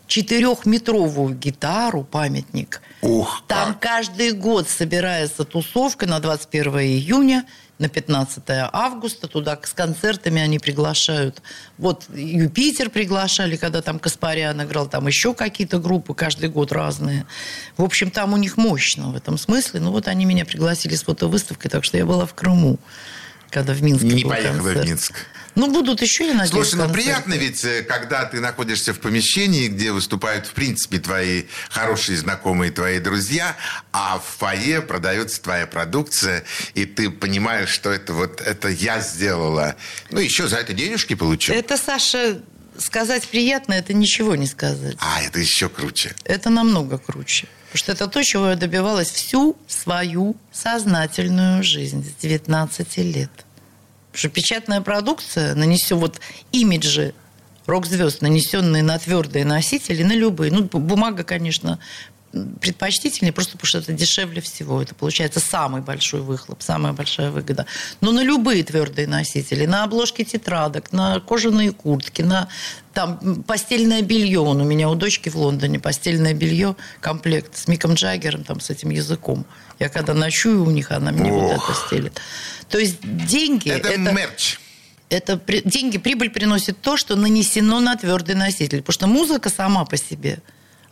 четырехметровую 0.06 1.34
гитару, 1.34 2.04
памятник. 2.04 2.80
Ух, 3.02 3.42
Там 3.46 3.72
как. 3.74 3.80
каждый 3.80 4.32
год 4.32 4.68
собирается 4.68 5.44
тусовка 5.44 6.06
на 6.06 6.20
21 6.20 6.78
июня, 6.80 7.44
на 7.78 7.88
15 7.88 8.42
августа. 8.72 9.26
Туда 9.26 9.58
с 9.62 9.72
концертами 9.72 10.40
они 10.40 10.58
приглашают. 10.58 11.42
Вот 11.78 12.04
Юпитер 12.14 12.88
приглашали, 12.90 13.56
когда 13.56 13.82
там 13.82 13.98
Каспарян 13.98 14.62
играл, 14.62 14.86
там 14.88 15.06
еще 15.06 15.34
какие-то 15.34 15.78
группы, 15.78 16.14
каждый 16.14 16.48
год 16.48 16.70
разные. 16.72 17.26
В 17.76 17.82
общем, 17.82 18.10
там 18.10 18.32
у 18.32 18.36
них 18.36 18.56
мощно 18.56 19.10
в 19.10 19.16
этом 19.16 19.38
смысле. 19.38 19.80
Ну 19.80 19.90
вот 19.90 20.06
они 20.08 20.24
меня 20.24 20.44
пригласили 20.44 20.94
с 20.94 21.02
фотовыставкой, 21.02 21.70
так 21.70 21.84
что 21.84 21.96
я 21.96 22.06
была 22.06 22.26
в 22.26 22.34
Крыму, 22.34 22.78
когда 23.54 23.72
в 23.72 23.82
Минске 23.82 24.08
Не 24.08 24.24
поехала 24.24 24.72
в. 24.72 24.84
Минск. 24.84 25.14
Ну, 25.54 25.70
будут 25.72 26.02
еще, 26.02 26.26
я 26.26 26.34
надеюсь, 26.34 26.50
Слушай, 26.50 26.74
ну 26.74 26.86
концерты. 26.86 27.04
приятно 27.04 27.34
ведь, 27.34 27.64
э, 27.64 27.82
когда 27.82 28.24
ты 28.24 28.40
находишься 28.40 28.92
в 28.92 28.98
помещении, 28.98 29.68
где 29.68 29.92
выступают, 29.92 30.46
в 30.46 30.50
принципе, 30.50 30.98
твои 30.98 31.44
хорошие 31.70 32.18
знакомые, 32.18 32.72
твои 32.72 32.98
друзья, 32.98 33.56
а 33.92 34.18
в 34.18 34.24
фойе 34.38 34.82
продается 34.82 35.40
твоя 35.40 35.68
продукция, 35.68 36.42
и 36.74 36.84
ты 36.84 37.08
понимаешь, 37.08 37.68
что 37.68 37.92
это 37.92 38.12
вот 38.12 38.40
это 38.40 38.68
я 38.68 38.98
сделала. 38.98 39.76
Ну, 40.10 40.18
еще 40.18 40.48
за 40.48 40.56
это 40.56 40.72
денежки 40.72 41.14
получил. 41.14 41.54
Это, 41.54 41.76
Саша, 41.76 42.40
сказать 42.76 43.28
приятно, 43.28 43.74
это 43.74 43.94
ничего 43.94 44.34
не 44.34 44.48
сказать. 44.48 44.96
А, 44.98 45.22
это 45.22 45.38
еще 45.38 45.68
круче. 45.68 46.16
Это 46.24 46.50
намного 46.50 46.98
круче. 46.98 47.46
Потому 47.66 47.78
что 47.78 47.92
это 47.92 48.06
то, 48.08 48.22
чего 48.24 48.50
я 48.50 48.56
добивалась 48.56 49.10
всю 49.10 49.56
свою 49.68 50.36
сознательную 50.52 51.62
жизнь 51.62 52.04
с 52.04 52.22
19 52.22 52.96
лет. 52.98 53.30
Потому 54.14 54.30
что 54.30 54.40
печатная 54.40 54.80
продукция 54.80 55.56
нанесет 55.56 55.98
вот 55.98 56.20
имиджи 56.52 57.14
рок-звезд, 57.66 58.22
нанесенные 58.22 58.84
на 58.84 58.96
твердые 58.96 59.44
носители, 59.44 60.04
на 60.04 60.12
любые. 60.12 60.52
Ну, 60.52 60.66
бу- 60.66 60.78
бумага, 60.78 61.24
конечно, 61.24 61.80
предпочтительнее, 62.60 63.32
просто 63.32 63.52
потому 63.52 63.68
что 63.68 63.78
это 63.78 63.92
дешевле 63.92 64.40
всего. 64.40 64.82
Это 64.82 64.94
получается 64.94 65.40
самый 65.40 65.82
большой 65.82 66.20
выхлоп, 66.20 66.62
самая 66.62 66.92
большая 66.92 67.30
выгода. 67.30 67.66
Но 68.00 68.12
на 68.12 68.22
любые 68.22 68.64
твердые 68.64 69.06
носители, 69.06 69.66
на 69.66 69.84
обложки 69.84 70.24
тетрадок, 70.24 70.92
на 70.92 71.20
кожаные 71.20 71.72
куртки, 71.72 72.22
на 72.22 72.48
там 72.92 73.42
постельное 73.42 74.02
белье. 74.02 74.40
Он 74.40 74.60
у 74.60 74.64
меня 74.64 74.88
у 74.88 74.94
дочки 74.94 75.28
в 75.28 75.36
Лондоне 75.36 75.80
постельное 75.80 76.32
белье, 76.32 76.76
комплект 77.00 77.56
с 77.56 77.68
Миком 77.68 77.94
Джаггером, 77.94 78.44
там, 78.44 78.60
с 78.60 78.70
этим 78.70 78.90
языком. 78.90 79.44
Я 79.78 79.88
когда 79.88 80.14
ночую 80.14 80.64
у 80.64 80.70
них, 80.70 80.92
она 80.92 81.10
мне 81.12 81.32
вот 81.32 81.56
Ох. 81.56 81.70
это 81.70 81.86
стелит. 81.86 82.20
То 82.68 82.78
есть 82.78 82.98
деньги... 83.02 83.70
Это, 83.70 83.96
мерч. 83.98 84.58
это 85.10 85.40
деньги, 85.64 85.98
прибыль 85.98 86.30
приносит 86.30 86.80
то, 86.80 86.96
что 86.96 87.16
нанесено 87.16 87.80
на 87.80 87.96
твердый 87.96 88.36
носитель. 88.36 88.82
Потому 88.82 88.94
что 88.94 89.06
музыка 89.06 89.50
сама 89.50 89.84
по 89.84 89.96
себе, 89.96 90.38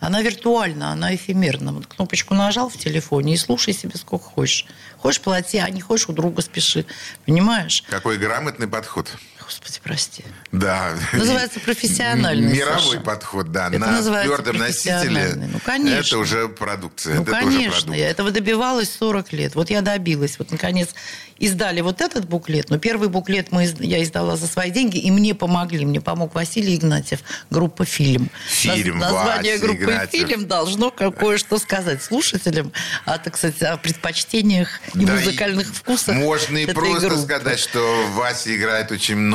она 0.03 0.21
виртуальна, 0.21 0.91
она 0.91 1.15
эфемерна. 1.15 1.73
Вот 1.73 1.87
кнопочку 1.87 2.35
нажал 2.35 2.69
в 2.69 2.77
телефоне 2.77 3.35
и 3.35 3.37
слушай 3.37 3.73
себе 3.73 3.97
сколько 3.97 4.25
хочешь. 4.25 4.67
Хочешь 4.99 5.21
плати, 5.21 5.59
а 5.59 5.71
не 5.71 5.81
хочешь 5.81 6.09
у 6.09 6.13
друга 6.13 6.43
спеши. 6.43 6.85
Понимаешь? 7.25 7.85
Какой 7.89 8.19
грамотный 8.19 8.67
подход. 8.67 9.17
Господи, 9.45 9.79
прости. 9.83 10.25
Да. 10.53 10.93
Называется 11.13 11.61
профессиональный, 11.61 12.53
Мировой 12.53 12.83
Саша. 12.83 13.01
подход, 13.01 13.51
да. 13.53 13.69
Это 13.69 13.79
на 13.79 14.23
твердом 14.23 14.59
носителе. 14.59 15.35
Ну, 15.37 15.59
конечно. 15.65 15.95
Это 16.15 16.19
уже 16.19 16.49
продукция. 16.49 17.17
Ну, 17.17 17.23
это 17.23 17.31
конечно, 17.33 17.73
продукт. 17.81 17.97
я 17.99 18.09
этого 18.11 18.31
добивалась 18.31 18.91
40 18.99 19.33
лет. 19.33 19.55
Вот 19.55 19.71
я 19.71 19.81
добилась. 19.81 20.39
Вот, 20.39 20.51
наконец, 20.51 20.91
издали 21.39 21.81
вот 21.81 22.01
этот 22.01 22.27
буклет. 22.27 22.71
Но 22.71 22.79
первый 22.79 23.09
буклет 23.09 23.51
мы, 23.51 23.65
я 23.81 24.03
издала 24.03 24.37
за 24.37 24.47
свои 24.47 24.71
деньги, 24.71 24.99
и 24.99 25.11
мне 25.11 25.35
помогли. 25.35 25.85
Мне 25.85 26.01
помог 26.01 26.35
Василий 26.35 26.77
Игнатьев, 26.77 27.21
группа 27.51 27.85
«Фильм». 27.85 28.31
Фильм, 28.49 28.99
Наз- 28.99 29.13
Название 29.13 29.55
Вася 29.55 29.65
группы 29.67 29.83
Игнатьев. 29.83 30.11
«Фильм» 30.29 30.47
должно 30.47 30.91
кое-что 30.91 31.59
сказать 31.59 32.03
слушателям 32.03 32.73
о, 33.07 33.19
так 33.19 33.37
сказать, 33.37 33.61
о 33.63 33.77
предпочтениях 33.77 34.81
и 34.95 35.05
Да, 35.05 35.15
музыкальных 35.15 35.67
вкусах 35.75 36.15
Можно 36.17 36.59
и 36.59 36.63
этой 36.65 36.75
просто 36.75 37.09
группы. 37.09 37.23
сказать, 37.23 37.59
что 37.59 38.07
Вася 38.13 38.55
играет 38.55 38.93
очень 38.93 39.17
много, 39.17 39.32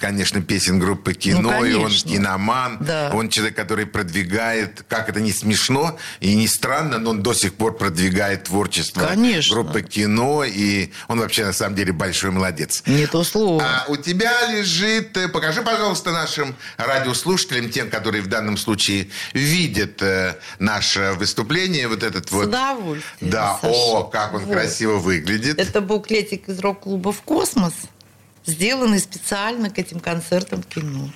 конечно, 0.00 0.40
песен 0.42 0.78
группы 0.78 1.14
кино, 1.14 1.64
и 1.64 1.74
он 1.74 1.90
Ну, 1.90 2.10
киноман. 2.12 2.78
Да. 2.80 3.10
Он 3.14 3.28
человек, 3.28 3.56
который 3.56 3.86
продвигает, 3.86 4.84
как 4.88 5.08
это 5.08 5.20
не 5.20 5.32
смешно 5.32 5.98
и 6.20 6.34
не 6.34 6.48
странно, 6.48 6.98
но 6.98 7.10
он 7.10 7.22
до 7.22 7.34
сих 7.34 7.54
пор 7.54 7.76
продвигает 7.76 8.44
творчество 8.44 9.06
Конечно. 9.06 9.54
группы 9.54 9.82
кино, 9.82 10.44
и 10.44 10.90
он 11.08 11.20
вообще 11.20 11.44
на 11.44 11.52
самом 11.52 11.74
деле 11.76 11.92
большой 11.92 12.30
молодец. 12.30 12.82
Не 12.86 13.06
то 13.06 13.24
слово. 13.24 13.62
А 13.64 13.84
у 13.88 13.96
тебя 13.96 14.32
лежит... 14.50 15.16
э, 15.16 15.28
Покажи, 15.28 15.62
пожалуйста, 15.62 16.12
нашим 16.12 16.54
радиослушателям, 16.76 17.70
тем, 17.70 17.90
которые 17.90 18.22
в 18.22 18.26
данном 18.28 18.56
случае 18.56 19.08
видят 19.32 20.02
э, 20.02 20.36
наше 20.58 21.14
выступление, 21.18 21.88
вот 21.88 22.02
этот 22.02 22.28
С 22.28 22.32
вот... 22.32 22.46
удовольствием, 22.48 23.30
Да, 23.30 23.58
Саша. 23.60 23.74
о, 23.74 24.04
как 24.04 24.34
он 24.34 24.44
Вот. 24.44 24.52
красиво 24.52 24.96
выглядит. 24.98 25.58
Это 25.58 25.80
буклетик 25.80 26.48
из 26.48 26.58
рок-клуба 26.60 27.12
«В 27.12 27.22
космос», 27.22 27.72
сделанный 28.46 28.98
специально 29.00 29.70
к 29.70 29.78
этим 29.78 30.00
концертам 30.00 30.62
кино. 30.62 31.10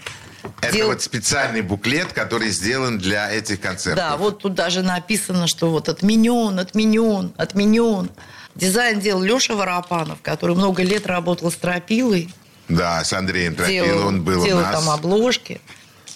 Это 0.61 0.73
Дел- 0.73 0.87
вот 0.89 1.03
специальный 1.03 1.63
буклет, 1.63 2.13
который 2.13 2.51
сделан 2.51 2.99
для 2.99 3.31
этих 3.31 3.61
концертов. 3.61 3.97
Да, 4.05 4.17
вот 4.17 4.39
тут 4.41 4.55
даже 4.55 4.83
написано, 4.83 5.47
что 5.47 5.71
вот 5.71 5.89
отменен, 5.89 6.59
отменен, 6.59 7.33
отменен. 7.37 8.11
Дизайн 8.55 9.01
делал 9.01 9.23
Леша 9.23 9.55
Воропанов, 9.55 10.21
который 10.23 10.57
много 10.57 10.83
лет 10.83 11.07
работал 11.07 11.51
с 11.51 11.57
Тропилой. 11.57 12.33
Да, 12.69 13.03
с 13.05 13.13
Андреем 13.13 13.55
Тропило 13.55 13.87
делал, 13.87 14.07
он 14.09 14.23
был 14.23 14.43
у 14.43 14.45
делал 14.45 14.63
нас. 14.63 14.75
там 14.75 14.91
обложки. 14.91 15.61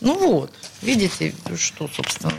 Ну 0.01 0.19
вот, 0.19 0.53
видите, 0.83 1.35
что, 1.57 1.89
собственно. 1.89 2.33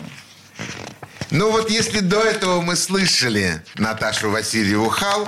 Ну 1.32 1.52
вот 1.52 1.70
если 1.70 2.00
до 2.00 2.22
этого 2.22 2.62
мы 2.62 2.76
слышали 2.76 3.62
Наташу 3.76 4.30
Васильеву 4.30 4.90
Хал, 4.90 5.28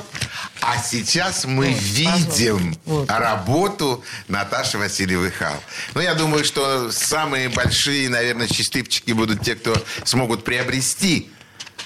а 0.62 0.78
сейчас 0.82 1.45
мы 1.45 1.68
Вот, 1.70 1.82
видим. 1.82 2.76
Вот. 2.86 3.10
работу 3.10 4.03
Наташи 4.28 4.78
Васильевой 4.78 5.32
Хал. 5.32 5.56
Ну 5.93 6.01
я 6.01 6.14
думаю, 6.16 6.43
что 6.43 6.91
самые 6.91 7.49
большие, 7.49 8.10
наверное, 8.10 8.47
счастливчики 8.47 9.12
будут 9.12 9.41
те, 9.41 9.56
кто 9.56 9.76
смогут 10.03 10.43
приобрести 10.43 11.30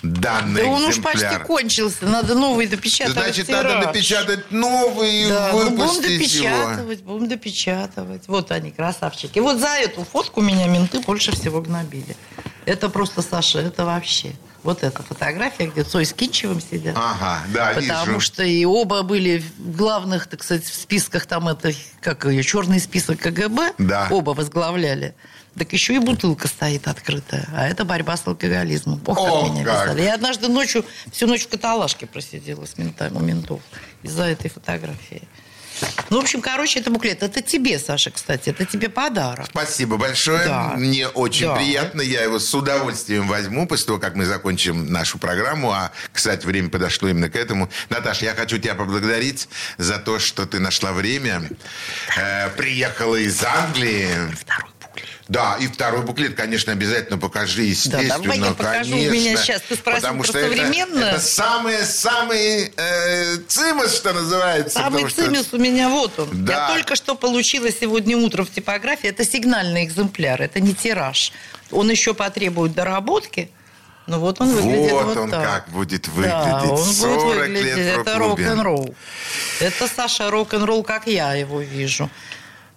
данный 0.02 0.62
Да 0.64 0.68
он 0.70 0.84
уж 0.84 0.98
экземпляр. 0.98 1.14
почти 1.14 1.46
кончился, 1.46 2.06
надо 2.06 2.34
новый 2.36 2.68
допечатать. 2.68 3.14
Значит, 3.14 3.48
тираж. 3.48 3.64
надо 3.74 3.88
допечатать 3.88 4.50
новый 4.52 5.24
и 5.26 5.28
Да, 5.28 5.50
ну, 5.52 5.60
будем 5.72 5.76
выпустить 5.78 6.06
его. 6.36 6.48
допечатывать, 6.48 7.02
будем 7.02 7.28
допечатывать. 7.28 8.28
Вот 8.28 8.52
они, 8.52 8.72
красавчики. 8.72 9.40
Вот 9.40 9.60
за 9.60 9.70
эту 9.76 10.06
фотку 10.06 10.42
меня 10.42 10.68
менты 10.68 11.00
больше 11.02 11.32
всего 11.34 11.62
гнобили. 11.62 12.16
Это 12.66 12.88
просто, 12.88 13.22
Саша, 13.22 13.60
это 13.60 13.84
вообще. 13.84 14.36
Вот 14.64 14.84
эта 14.84 15.02
фотография, 15.04 15.68
где 15.68 15.84
Цой 15.84 16.06
с 16.06 16.14
Кинчевым 16.14 16.60
сидят. 16.62 16.96
Ага, 16.98 17.44
да, 17.54 17.72
Потому 17.76 18.06
вижу. 18.16 18.20
что 18.20 18.44
и 18.44 18.66
оба 18.66 19.04
были 19.04 19.44
в 19.58 19.76
главных, 19.78 20.28
так 20.28 20.44
сказать, 20.44 20.66
в 20.66 20.74
списках 20.74 21.26
там 21.26 21.48
это, 21.48 21.72
как 22.02 22.26
ее, 22.26 22.44
черный 22.44 22.80
список 22.80 23.20
КГБ. 23.20 23.74
Да. 23.78 24.08
Оба 24.12 24.32
возглавляли. 24.32 25.16
Так 25.58 25.74
еще 25.74 25.96
и 25.96 26.00
бутылка 26.00 26.48
стоит 26.48 26.88
открытая. 26.88 27.48
А 27.54 27.68
это 27.68 27.84
борьба 27.86 28.18
с 28.18 28.28
алкоголизмом. 28.28 29.02
Ох, 29.06 29.18
О, 29.18 29.42
как 29.44 29.52
меня 29.52 29.64
как. 29.66 29.86
вязали. 29.86 30.02
Я 30.04 30.14
однажды 30.16 30.48
ночью, 30.48 30.86
всю 31.12 31.28
ночь 31.28 31.44
в 31.46 31.50
каталажке 31.50 32.06
просидела 32.06 32.66
с 32.66 32.78
ментами, 32.78 33.16
у 33.18 33.20
ментов 33.20 33.62
из-за 34.04 34.26
этой 34.26 34.50
фотографии. 34.50 35.24
Ну, 36.10 36.20
в 36.20 36.24
общем, 36.24 36.42
короче, 36.42 36.80
это 36.80 36.90
буклет. 36.92 37.24
Это 37.24 37.42
тебе, 37.42 37.80
Саша, 37.80 38.12
кстати. 38.12 38.50
Это 38.50 38.66
тебе 38.66 38.90
подарок. 38.90 39.46
Спасибо 39.50 39.98
большое. 39.98 40.46
Да. 40.46 40.74
Мне 40.78 41.08
очень 41.08 41.48
Да. 41.48 41.56
приятно. 41.56 42.02
Я 42.02 42.24
его 42.24 42.40
с 42.40 42.54
удовольствием 42.54 43.28
возьму 43.28 43.68
после 43.68 43.86
того, 43.88 44.00
как 44.00 44.16
мы 44.16 44.26
закончим 44.26 44.92
нашу 44.92 45.18
программу. 45.20 45.72
А, 45.72 45.92
кстати, 46.14 46.46
время 46.46 46.70
подошло 46.70 47.10
именно 47.10 47.30
к 47.30 47.36
этому. 47.36 47.70
Наташа, 47.90 48.26
я 48.26 48.34
хочу 48.36 48.58
тебя 48.58 48.76
поблагодарить 48.76 49.48
за 49.78 49.98
то, 50.00 50.20
что 50.20 50.46
ты 50.46 50.60
нашла 50.60 50.92
время. 50.94 51.50
Э, 52.18 52.50
приехала 52.50 53.16
из 53.16 53.44
Англии. 53.44 54.10
Второй. 54.36 54.70
Да, 55.28 55.58
и 55.60 55.68
второй 55.68 56.02
буклет, 56.02 56.36
конечно, 56.36 56.72
обязательно 56.74 57.18
покажи, 57.20 57.62
естественно, 57.64 58.18
давай 58.20 58.40
я 58.40 58.46
покажу. 58.52 58.90
У 58.90 58.94
конечно. 58.98 59.12
меня 59.14 59.38
сейчас, 59.38 59.62
ты 59.62 59.76
спросил 59.76 60.02
потому 60.02 60.24
что 60.24 60.40
это- 60.40 60.50
современное. 60.56 61.12
Это, 61.12 61.20
самый-самый 61.22 62.74
э, 62.76 63.38
цимус, 63.48 63.96
что 63.96 64.14
называется. 64.14 64.80
Самый 64.80 65.04
потому 65.04 65.10
что- 65.10 65.24
цимис 65.26 65.48
у 65.54 65.58
меня 65.58 65.90
вот 65.90 66.18
он. 66.20 66.46
Да. 66.46 66.70
Я 66.70 66.74
только 66.76 66.96
что 66.96 67.16
получила 67.16 67.72
сегодня 67.72 68.18
утром 68.18 68.46
в 68.46 68.52
типографии. 68.52 69.10
Это 69.10 69.24
сигнальный 69.26 69.84
экземпляр, 69.86 70.42
это 70.42 70.60
не 70.60 70.74
тираж. 70.74 71.32
Он 71.72 71.90
еще 71.90 72.14
потребует 72.14 72.74
доработки. 72.74 73.52
Ну 74.08 74.18
вот 74.20 74.42
он 74.42 74.50
выглядит 74.56 74.92
вот, 74.92 75.06
Вот 75.06 75.18
он 75.18 75.30
так. 75.30 75.44
как 75.44 75.70
будет 75.70 76.06
Да, 76.06 76.12
выглядеть. 76.12 76.72
он 76.72 76.94
40 76.94 77.24
будет 77.24 77.38
выглядеть. 77.38 77.76
лет 77.78 77.98
это 78.00 78.18
рок-н-ролл. 78.18 78.96
Это, 79.60 79.88
Саша, 79.88 80.32
рок-н-ролл, 80.32 80.82
как 80.84 81.06
я 81.06 81.36
его 81.36 81.62
вижу. 81.62 82.10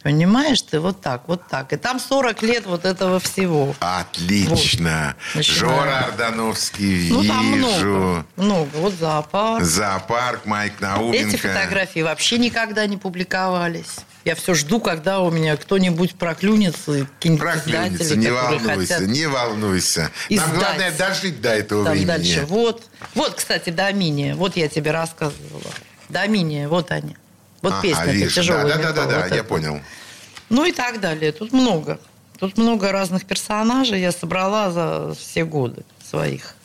Понимаешь 0.03 0.61
ты? 0.63 0.81
Вот 0.81 1.01
так, 1.01 1.29
вот 1.29 1.47
так. 1.49 1.73
И 1.73 1.77
там 1.77 2.01
40 2.01 2.43
лет 2.43 2.67
вот 2.67 2.85
этого 2.85 3.21
всего. 3.21 3.75
Отлично. 3.81 5.15
Вот. 5.35 5.37
Начинаем. 5.37 5.77
Жора 5.77 5.99
Ордановский, 6.07 7.11
Ну, 7.11 7.25
там 7.25 7.55
вижу. 7.55 7.87
много. 7.87 8.27
Много. 8.37 8.71
Вот 8.75 8.95
зоопарк. 8.95 9.65
Зоопарк, 9.65 10.45
Майк 10.47 10.81
Науменко. 10.81 11.29
Эти 11.29 11.37
фотографии 11.37 12.01
вообще 12.01 12.39
никогда 12.39 12.87
не 12.87 12.97
публиковались. 12.97 13.97
Я 14.25 14.35
все 14.37 14.55
жду, 14.55 14.81
когда 14.81 15.21
у 15.21 15.31
меня 15.31 15.57
кто-нибудь 15.57 16.15
проклюнется, 16.15 17.07
какие-нибудь 17.17 17.41
Проклянется, 17.43 18.05
издатели, 18.05 18.21
не 18.21 18.31
волнуйся, 18.33 18.95
хотят 18.95 19.01
не 19.09 19.27
волнуйся. 19.27 20.01
Нам 20.01 20.11
издать. 20.29 20.55
главное 20.55 20.93
дожить 20.93 21.41
до 21.41 21.49
этого 21.51 21.85
там 21.85 21.93
времени. 21.95 22.07
дальше. 22.09 22.45
Вот, 22.47 22.85
вот, 23.15 23.35
кстати, 23.35 23.71
Доминия. 23.71 24.37
Вот 24.37 24.57
я 24.57 24.69
тебе 24.69 24.93
рассказывала. 24.93 25.63
Доминия, 26.09 26.69
вот 26.69 26.91
они. 26.93 27.17
Вот 27.63 27.73
Ага, 27.73 27.83
песня 27.83 28.13
вижу. 28.13 28.35
тяжелая. 28.35 28.67
Да, 28.67 28.77
да, 28.77 28.93
да, 28.93 29.07
да, 29.07 29.29
да, 29.29 29.35
я 29.37 29.45
понял. 29.45 29.81
Ну 30.51 30.65
и 30.65 30.73
так 30.73 31.01
далее. 31.01 31.33
Тут 31.33 31.53
много. 31.53 31.99
Тут 32.39 32.59
много 32.59 32.91
разных 32.93 33.25
персонажей 33.25 34.01
я 34.01 34.11
собрала 34.13 34.71
за 34.73 35.15
все 35.15 35.45
годы 35.45 35.85
своих, 36.05 36.57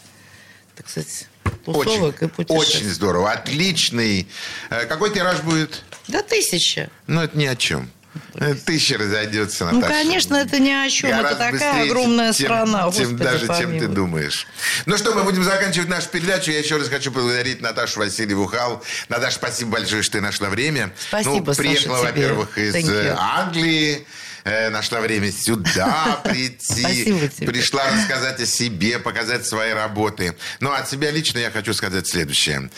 так 0.76 0.90
сказать, 0.90 1.28
тусовок 1.64 2.22
и 2.22 2.26
Очень, 2.26 2.30
путешествий. 2.30 2.58
очень 2.80 2.90
здорово. 2.90 3.32
Отличный. 3.32 4.28
Э, 4.72 4.86
Какой 4.86 5.14
тираж 5.14 5.42
будет? 5.42 5.84
Да 6.08 6.24
тысяча. 6.24 6.90
Ну, 7.06 7.22
это 7.22 7.38
ни 7.38 7.46
о 7.46 7.56
чем. 7.56 7.92
Э, 8.36 8.54
Тысяча 8.56 8.98
разойдется, 8.98 9.66
Ну, 9.66 9.80
Наташа. 9.80 9.94
конечно, 9.94 10.36
это 10.36 10.60
ни 10.60 10.70
о 10.72 10.90
чем. 10.90 11.10
Это 11.10 11.18
Гораздо 11.24 11.38
такая 11.38 11.52
быстрее, 11.52 11.84
огромная 11.92 12.34
чем- 12.34 12.46
страна. 12.46 12.84
Господи, 12.86 13.14
даже, 13.16 13.48
чем 13.48 13.80
ты 13.80 13.88
думаешь. 13.88 14.48
Ну 14.86 14.98
что, 14.98 15.14
мы 15.14 15.24
будем 15.24 15.44
заканчивать 15.44 15.90
нашу 15.90 16.10
передачу. 16.10 16.52
Я 16.52 16.60
еще 16.60 16.78
раз 16.78 16.90
хочу 16.90 17.12
поблагодарить 17.12 17.62
Наташу 17.62 18.00
Васильеву 18.00 18.46
Хал. 18.48 18.84
Наташа, 19.10 19.36
спасибо 19.36 19.72
большое, 19.72 20.04
что 20.04 20.14
ты 20.14 20.22
нашла 20.22 20.50
время. 20.50 20.92
Спасибо, 21.10 21.46
ну, 21.48 21.54
приехала, 21.56 21.98
во-первых, 22.04 22.58
из 22.58 22.76
э, 22.76 23.16
Англии. 23.18 24.06
Э, 24.48 24.70
Нашла 24.70 25.02
время 25.02 25.32
сюда 25.32 26.22
прийти. 26.24 27.30
Пришла 27.46 27.84
рассказать 27.92 28.40
о 28.40 28.46
себе, 28.46 29.00
показать 29.00 29.46
свои 29.46 29.72
работы. 29.72 30.36
Ну, 30.60 30.72
от 30.72 30.90
себя 30.90 31.12
лично 31.12 31.40
я 31.40 31.52
хочу 31.52 31.74
сказать 31.74 32.08
следующее. 32.08 32.70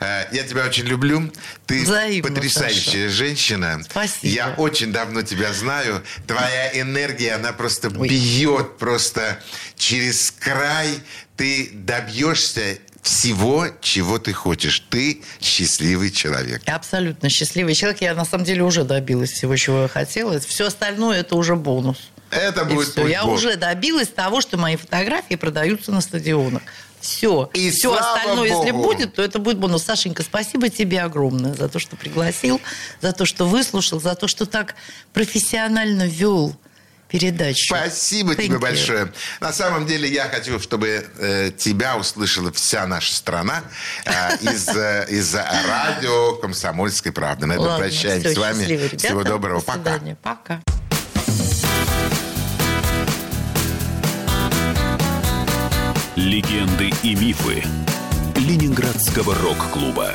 Э, 0.00 0.24
Я 0.32 0.42
тебя 0.44 0.64
очень 0.66 0.84
люблю. 0.84 1.32
Ты 1.66 1.82
Взаимно, 1.82 2.28
потрясающая 2.28 3.08
женщина. 3.08 3.80
Спасибо. 3.84 4.26
Я 4.34 4.54
очень 4.56 4.92
давно 4.92 5.22
тебя 5.22 5.52
знаю. 5.52 6.02
Твоя 6.26 6.80
энергия, 6.80 7.34
она 7.34 7.52
просто 7.52 7.88
Ой. 7.88 8.08
бьет 8.08 8.78
просто 8.78 9.42
через 9.76 10.30
край. 10.30 10.88
Ты 11.36 11.70
добьешься 11.72 12.78
всего, 13.06 13.68
чего 13.80 14.18
ты 14.18 14.32
хочешь. 14.32 14.82
Ты 14.90 15.22
счастливый 15.40 16.10
человек. 16.10 16.62
Абсолютно 16.66 17.28
счастливый 17.28 17.74
человек. 17.74 18.00
Я 18.00 18.14
на 18.14 18.24
самом 18.24 18.44
деле 18.44 18.62
уже 18.64 18.82
добилась 18.82 19.30
всего, 19.30 19.56
чего 19.56 19.82
я 19.82 19.88
хотела. 19.88 20.40
Все 20.40 20.66
остальное 20.66 21.20
это 21.20 21.36
уже 21.36 21.54
бонус. 21.54 21.98
Это 22.32 22.62
И 22.62 22.74
будет 22.74 22.94
путь 22.94 23.08
Я 23.08 23.22
Бога. 23.22 23.34
уже 23.34 23.56
добилась 23.56 24.08
того, 24.08 24.40
что 24.40 24.58
мои 24.58 24.74
фотографии 24.74 25.36
продаются 25.36 25.92
на 25.92 26.00
стадионах. 26.00 26.62
Все. 27.00 27.48
И 27.54 27.70
Все 27.70 27.94
остальное, 27.94 28.48
если 28.48 28.72
Богу. 28.72 28.82
будет, 28.82 29.14
то 29.14 29.22
это 29.22 29.38
будет 29.38 29.58
бонус. 29.58 29.84
Сашенька, 29.84 30.24
спасибо 30.24 30.68
тебе 30.68 31.02
огромное 31.02 31.54
за 31.54 31.68
то, 31.68 31.78
что 31.78 31.94
пригласил, 31.94 32.60
за 33.00 33.12
то, 33.12 33.24
что 33.24 33.46
выслушал, 33.46 34.00
за 34.00 34.16
то, 34.16 34.26
что 34.26 34.46
так 34.46 34.74
профессионально 35.12 36.08
вел 36.08 36.56
передачу. 37.08 37.74
Спасибо 37.74 38.32
Thank 38.32 38.44
тебе 38.44 38.56
you. 38.56 38.60
большое. 38.60 39.12
На 39.40 39.52
самом 39.52 39.86
деле 39.86 40.08
я 40.08 40.24
хочу, 40.28 40.58
чтобы 40.60 41.06
э, 41.18 41.50
тебя 41.56 41.96
услышала 41.96 42.52
вся 42.52 42.86
наша 42.86 43.14
страна 43.14 43.62
э, 44.04 44.36
из, 44.42 44.68
э, 44.68 45.06
из 45.08 45.34
радио 45.34 46.34
«Комсомольской 46.36 47.12
правды». 47.12 47.46
На 47.46 47.52
этом 47.52 47.66
Ладно, 47.66 47.86
прощаемся 47.86 48.28
всё, 48.30 48.34
с 48.34 48.38
вами. 48.38 48.64
ребята. 48.64 48.98
Всего 48.98 49.24
доброго. 49.24 49.60
До 49.60 49.66
Пока. 49.66 49.78
свидания. 49.92 50.16
Пока. 50.22 50.60
Легенды 56.16 56.90
и 57.02 57.14
мифы 57.14 57.62
Ленинградского 58.36 59.34
рок-клуба. 59.34 60.14